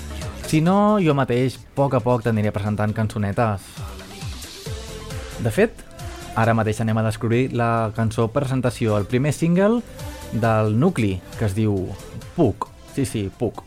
Si 0.49 0.62
no, 0.64 0.97
jo 1.03 1.14
mateix, 1.14 1.59
a 1.59 1.74
poc 1.76 1.99
a 1.99 2.01
poc, 2.01 2.24
t'aniré 2.24 2.53
presentant 2.55 2.95
cançonetes. 2.97 3.66
De 5.45 5.53
fet, 5.53 5.84
ara 6.34 6.55
mateix 6.57 6.80
anem 6.80 6.97
a 6.97 7.05
descobrir 7.05 7.51
la 7.53 7.91
cançó 7.97 8.30
presentació, 8.32 8.97
el 8.97 9.05
primer 9.05 9.34
single 9.37 9.82
del 10.33 10.79
Nucli, 10.79 11.16
que 11.39 11.47
es 11.49 11.55
diu 11.57 11.77
Puc. 12.37 12.70
Sí, 12.95 13.05
sí, 13.05 13.29
Puc. 13.39 13.66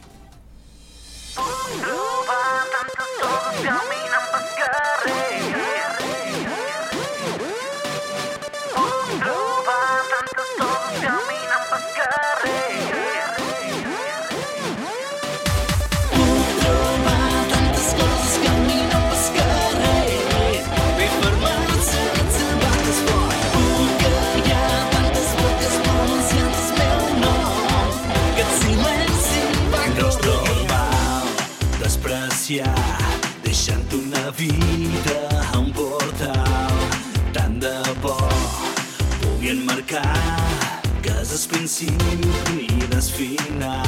Marcar 39.92 40.82
que 41.02 41.10
és 41.22 41.32
el 41.32 41.50
principi 41.50 42.88
del 42.90 43.02
final 43.02 43.86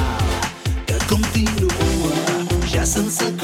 que 0.88 0.98
continua 1.08 2.14
ja 2.74 2.86
sense 2.86 3.41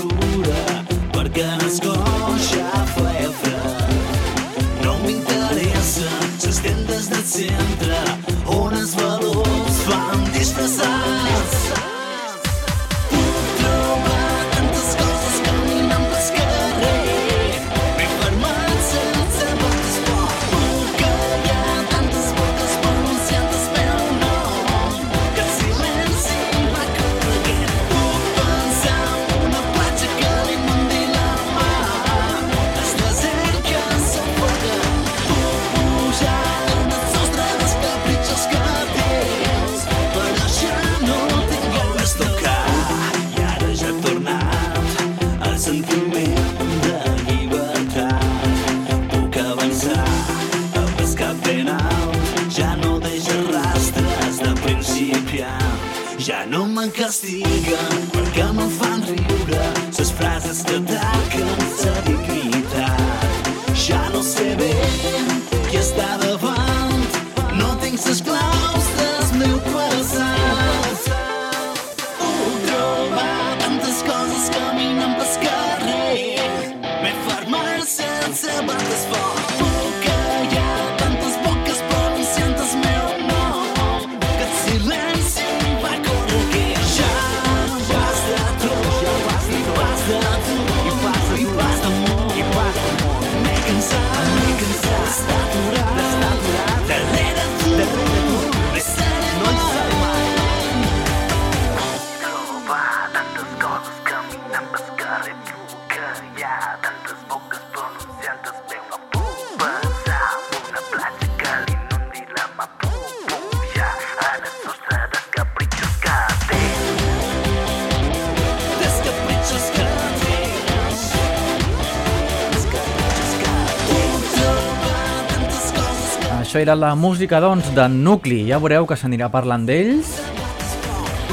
Això 126.58 126.64
era 126.64 126.74
la 126.76 126.96
música, 126.96 127.38
doncs, 127.38 127.68
de 127.76 127.84
Nucli. 127.86 128.40
Ja 128.48 128.58
veureu 128.58 128.88
que 128.90 128.96
s'anirà 128.98 129.28
parlant 129.30 129.68
d'ells. 129.68 130.10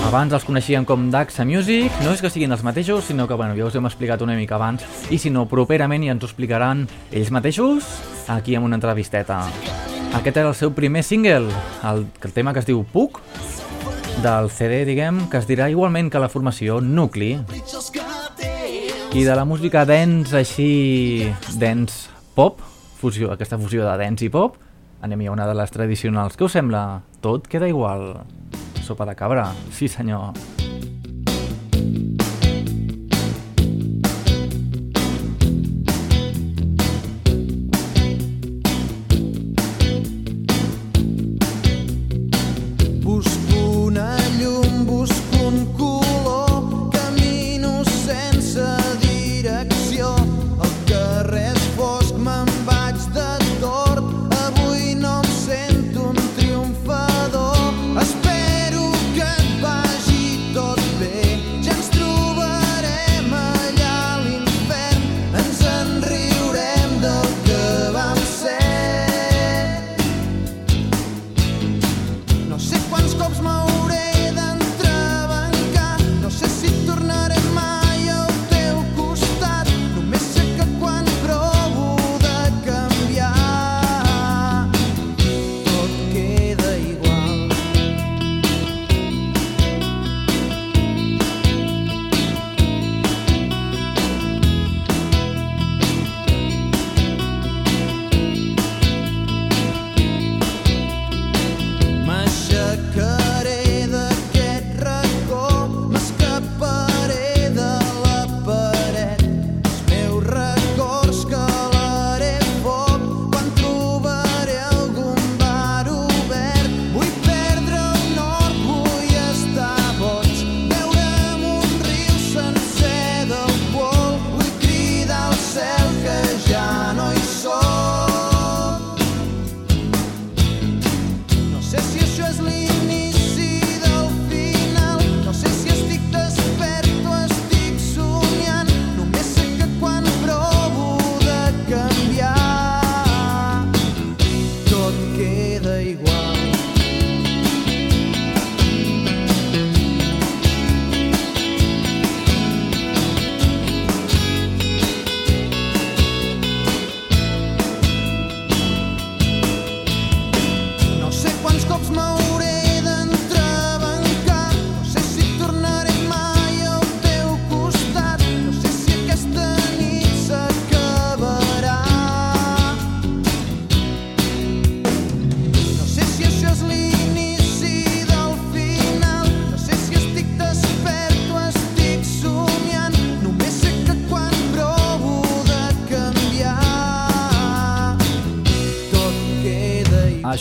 Abans 0.04 0.34
els 0.36 0.42
coneixíem 0.44 0.84
com 0.84 1.06
Daxa 1.08 1.46
Music. 1.48 1.94
No 2.04 2.10
és 2.12 2.20
que 2.20 2.28
siguin 2.28 2.52
els 2.52 2.60
mateixos, 2.60 3.06
sinó 3.08 3.24
que, 3.24 3.32
bueno, 3.32 3.54
ja 3.56 3.64
us 3.64 3.78
hem 3.78 3.86
explicat 3.88 4.20
una 4.20 4.34
mica 4.36 4.58
abans. 4.58 4.84
I 5.08 5.16
si 5.16 5.30
no, 5.32 5.46
properament 5.48 6.04
ja 6.04 6.12
ens 6.12 6.26
ho 6.26 6.28
explicaran 6.28 6.82
ells 7.08 7.30
mateixos 7.32 7.88
aquí 8.28 8.52
en 8.52 8.66
una 8.68 8.76
entrevisteta. 8.76 9.38
Aquest 10.18 10.36
era 10.42 10.50
el 10.50 10.58
seu 10.58 10.74
primer 10.76 11.00
single, 11.08 11.48
el, 11.88 12.04
el 12.04 12.34
tema 12.36 12.52
que 12.52 12.60
es 12.60 12.68
diu 12.68 12.82
Puc, 12.84 13.22
del 14.20 14.50
CD, 14.52 14.82
diguem, 14.84 15.22
que 15.32 15.40
es 15.40 15.48
dirà 15.48 15.70
igualment 15.72 16.10
que 16.12 16.20
la 16.20 16.28
formació 16.28 16.82
Nucli. 16.84 17.38
I 19.14 19.24
de 19.24 19.38
la 19.40 19.48
música 19.48 19.86
dance 19.88 20.36
així... 20.36 21.32
dance 21.56 22.12
pop, 22.36 22.60
fusió, 23.00 23.32
aquesta 23.32 23.56
fusió 23.56 23.88
de 23.88 23.96
dance 24.04 24.28
i 24.28 24.28
pop, 24.28 24.60
anem 25.04 25.26
a 25.28 25.32
una 25.34 25.46
de 25.46 25.54
les 25.58 25.72
tradicionals. 25.74 26.38
Què 26.40 26.48
us 26.48 26.56
sembla? 26.56 27.02
Tot 27.20 27.48
queda 27.52 27.68
igual. 27.68 28.24
Sopa 28.84 29.04
de 29.04 29.16
cabra? 29.18 29.50
Sí, 29.72 29.88
senyor. 29.88 30.53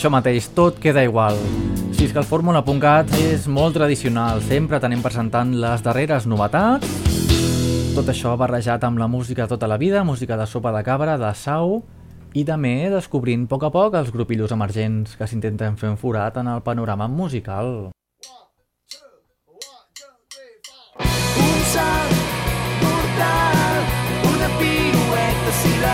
Això 0.04 0.12
mateix, 0.12 0.50
tot 0.52 0.76
queda 0.76 1.00
igual. 1.00 1.38
Si 1.96 2.04
és 2.04 2.10
que 2.12 2.18
el 2.20 2.26
Fórmula.cat 2.28 3.08
és 3.24 3.46
molt 3.48 3.72
tradicional, 3.72 4.42
sempre 4.44 4.76
tenim 4.76 5.00
presentant 5.00 5.54
les 5.56 5.80
darreres 5.80 6.26
novetats, 6.28 6.84
tot 7.96 8.10
això 8.12 8.34
barrejat 8.36 8.84
amb 8.84 9.00
la 9.00 9.08
música 9.08 9.48
tota 9.48 9.64
la 9.64 9.78
vida, 9.80 10.04
música 10.04 10.36
de 10.36 10.44
sopa 10.44 10.74
de 10.76 10.84
cabra, 10.84 11.16
de 11.16 11.32
sau, 11.32 11.80
i 12.36 12.44
també 12.44 12.90
descobrint 12.92 13.48
a 13.48 13.48
poc 13.48 13.64
a 13.64 13.72
poc 13.72 13.96
els 13.96 14.12
grupillos 14.12 14.52
emergents 14.52 15.16
que 15.16 15.24
s'intenten 15.24 15.80
fer 15.80 15.88
un 15.88 15.96
forat 15.96 16.36
en 16.36 16.52
el 16.52 16.60
panorama 16.60 17.08
musical. 17.08 17.88
Un 21.00 21.60
salt 21.72 22.14
mortal, 22.84 23.88
una 24.36 24.52
pirueta 24.60 25.60
sideral. 25.64 25.93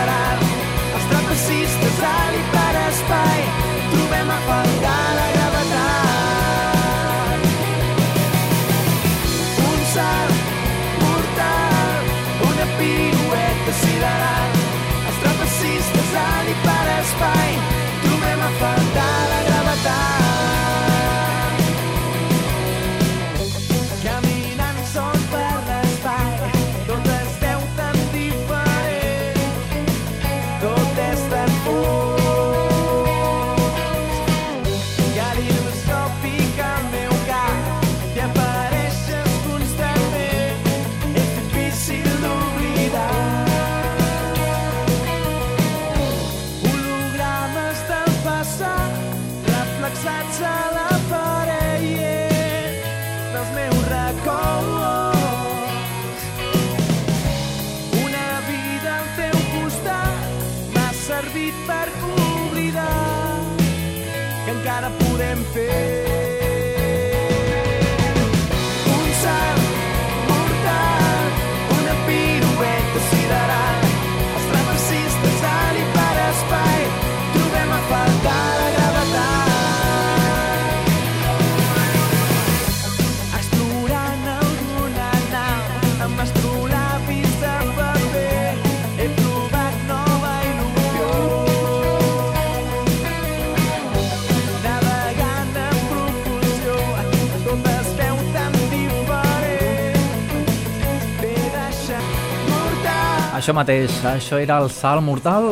Això 103.41 103.55
mateix, 103.57 103.89
això 104.05 104.37
era 104.37 104.59
el 104.61 104.67
salt 104.69 105.01
mortal 105.01 105.47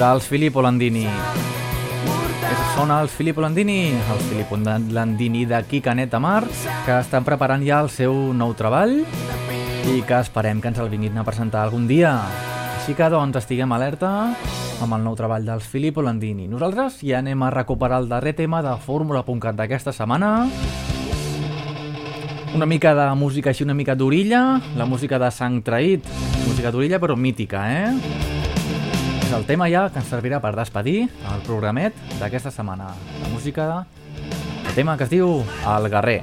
dels 0.00 0.24
Filippo 0.24 0.62
Landini. 0.64 1.02
Són 2.72 2.88
els 2.94 3.12
Filippo 3.12 3.44
Landini, 3.44 3.90
els 3.92 4.22
Filippo 4.30 4.56
Landini 4.56 5.44
de 5.44 6.18
Mar, 6.18 6.46
que 6.86 6.96
estan 6.96 7.28
preparant 7.28 7.60
ja 7.60 7.82
el 7.84 7.90
seu 7.92 8.32
nou 8.32 8.56
treball 8.56 9.02
i 9.84 10.00
que 10.08 10.16
esperem 10.16 10.62
que 10.64 10.72
ens 10.72 10.80
el 10.80 10.88
vinguin 10.88 11.20
a 11.20 11.28
presentar 11.28 11.60
algun 11.66 11.84
dia. 11.86 12.16
Així 12.80 12.96
que, 12.96 13.12
doncs, 13.12 13.36
estiguem 13.36 13.70
alerta 13.70 14.32
amb 14.80 14.96
el 14.96 15.04
nou 15.04 15.12
treball 15.14 15.44
dels 15.44 15.68
Filippo 15.68 16.00
Landini. 16.00 16.48
Nosaltres 16.48 17.02
ja 17.04 17.20
anem 17.20 17.44
a 17.44 17.52
recuperar 17.52 18.00
el 18.00 18.08
darrer 18.08 18.32
tema 18.32 18.64
de 18.64 18.78
Fórmula.cat 18.80 19.60
d'aquesta 19.60 19.92
setmana. 19.92 20.85
Una 22.56 22.64
mica 22.64 22.94
de 22.96 23.04
música 23.20 23.50
així, 23.52 23.66
una 23.66 23.74
mica 23.76 23.92
d'orilla, 23.94 24.38
la 24.80 24.86
música 24.88 25.18
de 25.20 25.28
sang 25.28 25.58
traït, 25.60 26.06
música 26.46 26.72
d'orilla 26.72 26.96
però 27.02 27.12
mítica, 27.12 27.66
eh? 27.68 27.90
És 29.26 29.34
el 29.36 29.44
tema 29.44 29.68
ja 29.68 29.84
que 29.92 30.00
ens 30.00 30.08
servirà 30.08 30.40
per 30.40 30.54
despedir 30.56 31.02
el 31.04 31.44
programet 31.44 32.00
d'aquesta 32.16 32.48
setmana. 32.48 32.94
La 33.20 33.28
música, 33.28 33.84
el 34.64 34.72
tema 34.72 34.96
que 34.96 35.04
es 35.04 35.12
diu 35.12 35.42
El 35.76 35.90
Guerrer. 35.92 36.22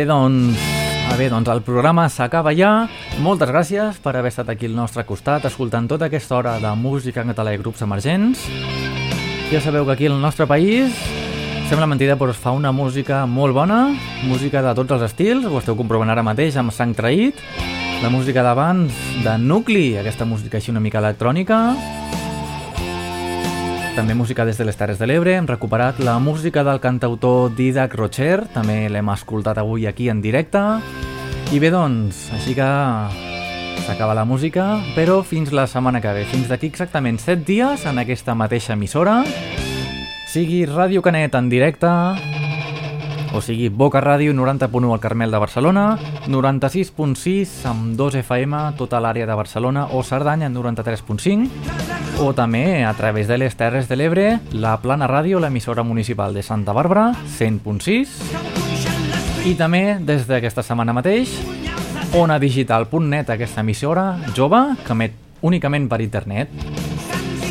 Bé, 0.00 0.06
doncs, 0.08 0.56
a 1.12 1.16
bé, 1.18 1.26
doncs 1.28 1.50
el 1.52 1.58
programa 1.60 2.06
s'acaba 2.08 2.54
ja. 2.56 2.86
Moltes 3.20 3.50
gràcies 3.50 3.98
per 4.00 4.14
haver 4.16 4.30
estat 4.32 4.48
aquí 4.48 4.64
al 4.64 4.72
nostre 4.72 5.02
costat, 5.04 5.44
escoltant 5.44 5.90
tota 5.90 6.06
aquesta 6.08 6.38
hora 6.38 6.54
de 6.56 6.70
música 6.72 7.20
en 7.20 7.34
català 7.34 7.52
i 7.52 7.58
grups 7.60 7.84
emergents. 7.84 8.46
Ja 9.50 9.60
sabeu 9.60 9.84
que 9.84 9.92
aquí 9.92 10.08
al 10.08 10.16
nostre 10.22 10.46
país, 10.48 10.96
sembla 11.68 11.84
mentida, 11.84 12.16
però 12.16 12.32
es 12.32 12.40
fa 12.40 12.56
una 12.56 12.72
música 12.72 13.26
molt 13.28 13.52
bona, 13.52 13.90
música 14.24 14.64
de 14.64 14.72
tots 14.78 14.96
els 14.96 15.04
estils, 15.10 15.44
ho 15.44 15.60
esteu 15.60 15.76
comprovant 15.76 16.08
ara 16.08 16.24
mateix 16.24 16.56
amb 16.56 16.72
Sang 16.72 16.96
Traït, 16.96 17.36
la 18.00 18.08
música 18.08 18.40
d'abans 18.40 19.04
de 19.20 19.36
Nucli, 19.36 19.98
aquesta 20.00 20.24
música 20.24 20.56
així 20.56 20.72
una 20.72 20.80
mica 20.80 21.04
electrònica, 21.04 21.60
també 24.00 24.14
música 24.16 24.46
des 24.48 24.56
de 24.56 24.64
les 24.64 24.78
Terres 24.80 24.96
de 24.96 25.04
l'Ebre, 25.04 25.34
hem 25.36 25.44
recuperat 25.44 25.98
la 26.00 26.14
música 26.18 26.62
del 26.64 26.78
cantautor 26.80 27.50
Didac 27.52 27.92
Rocher, 27.98 28.46
també 28.54 28.88
l'hem 28.88 29.10
escoltat 29.12 29.60
avui 29.60 29.84
aquí 29.84 30.08
en 30.08 30.22
directe. 30.24 30.62
I 31.52 31.60
bé, 31.60 31.68
doncs, 31.68 32.22
així 32.32 32.54
que 32.56 32.70
s'acaba 33.84 34.16
la 34.16 34.24
música, 34.24 34.80
però 34.96 35.20
fins 35.20 35.52
la 35.52 35.66
setmana 35.68 36.00
que 36.00 36.16
ve, 36.16 36.24
fins 36.32 36.48
d'aquí 36.48 36.72
exactament 36.72 37.20
7 37.20 37.44
dies 37.44 37.84
en 37.84 38.00
aquesta 38.00 38.32
mateixa 38.32 38.72
emissora, 38.72 39.20
sigui 40.32 40.64
Ràdio 40.64 41.04
Canet 41.04 41.36
en 41.36 41.52
directe, 41.52 41.92
o 43.32 43.40
sigui 43.40 43.68
Boca 43.68 44.00
Ràdio 44.02 44.32
90.1 44.34 44.92
al 44.92 45.00
Carmel 45.00 45.30
de 45.30 45.38
Barcelona, 45.38 45.98
96.6 46.26 47.66
amb 47.70 47.96
2 47.98 48.14
FM 48.22 48.74
tota 48.78 49.00
l'àrea 49.00 49.26
de 49.26 49.34
Barcelona 49.38 49.86
o 49.94 50.02
Cerdanya 50.02 50.48
93.5 50.50 51.48
o 52.20 52.32
també 52.34 52.84
a 52.84 52.94
través 52.94 53.28
de 53.28 53.38
les 53.38 53.56
Terres 53.56 53.88
de 53.88 53.96
l'Ebre, 53.96 54.40
la 54.52 54.76
Plana 54.82 55.06
Ràdio, 55.08 55.40
l'emissora 55.40 55.82
municipal 55.82 56.34
de 56.34 56.42
Santa 56.42 56.72
Bàrbara, 56.76 57.14
100.6 57.38 58.08
i 59.48 59.54
també 59.56 59.98
des 60.04 60.26
d'aquesta 60.28 60.62
setmana 60.66 60.92
mateix 60.92 61.32
onadigital.net, 62.18 63.30
aquesta 63.30 63.60
emissora 63.62 64.18
jove 64.36 64.76
que 64.84 64.92
emet 64.92 65.12
únicament 65.46 65.88
per 65.88 66.00
internet. 66.04 66.48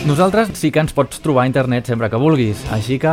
Nosaltres 0.07 0.49
sí 0.55 0.71
que 0.71 0.79
ens 0.79 0.93
pots 0.95 1.19
trobar 1.19 1.43
a 1.43 1.49
internet 1.49 1.89
sempre 1.89 2.07
que 2.09 2.17
vulguis, 2.19 2.61
així 2.71 2.97
que 3.01 3.11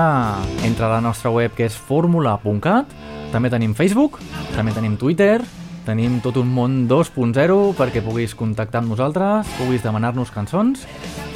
entra 0.64 0.87
a 0.87 0.95
la 0.95 1.01
nostra 1.03 1.32
web 1.34 1.53
que 1.57 1.66
és 1.66 1.74
formula.cat, 1.74 2.95
també 3.32 3.51
tenim 3.51 3.74
Facebook, 3.74 4.20
també 4.55 4.72
tenim 4.76 4.95
Twitter, 5.01 5.41
tenim 5.87 6.20
tot 6.22 6.39
un 6.41 6.49
món 6.55 6.84
2.0 6.91 7.59
perquè 7.78 8.03
puguis 8.07 8.34
contactar 8.39 8.82
amb 8.82 8.95
nosaltres, 8.95 9.51
puguis 9.59 9.84
demanar-nos 9.84 10.32
cançons 10.34 10.87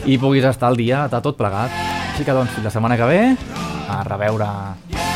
i 0.07 0.19
puguis 0.23 0.47
estar 0.47 0.71
al 0.71 0.81
dia 0.81 1.07
de 1.11 1.23
tot 1.23 1.39
plegat. 1.39 1.75
Així 2.13 2.27
que 2.27 2.35
doncs, 2.37 2.59
la 2.63 2.73
setmana 2.73 2.99
que 3.01 3.11
ve, 3.11 3.23
a 3.91 4.03
reveure. 4.07 5.10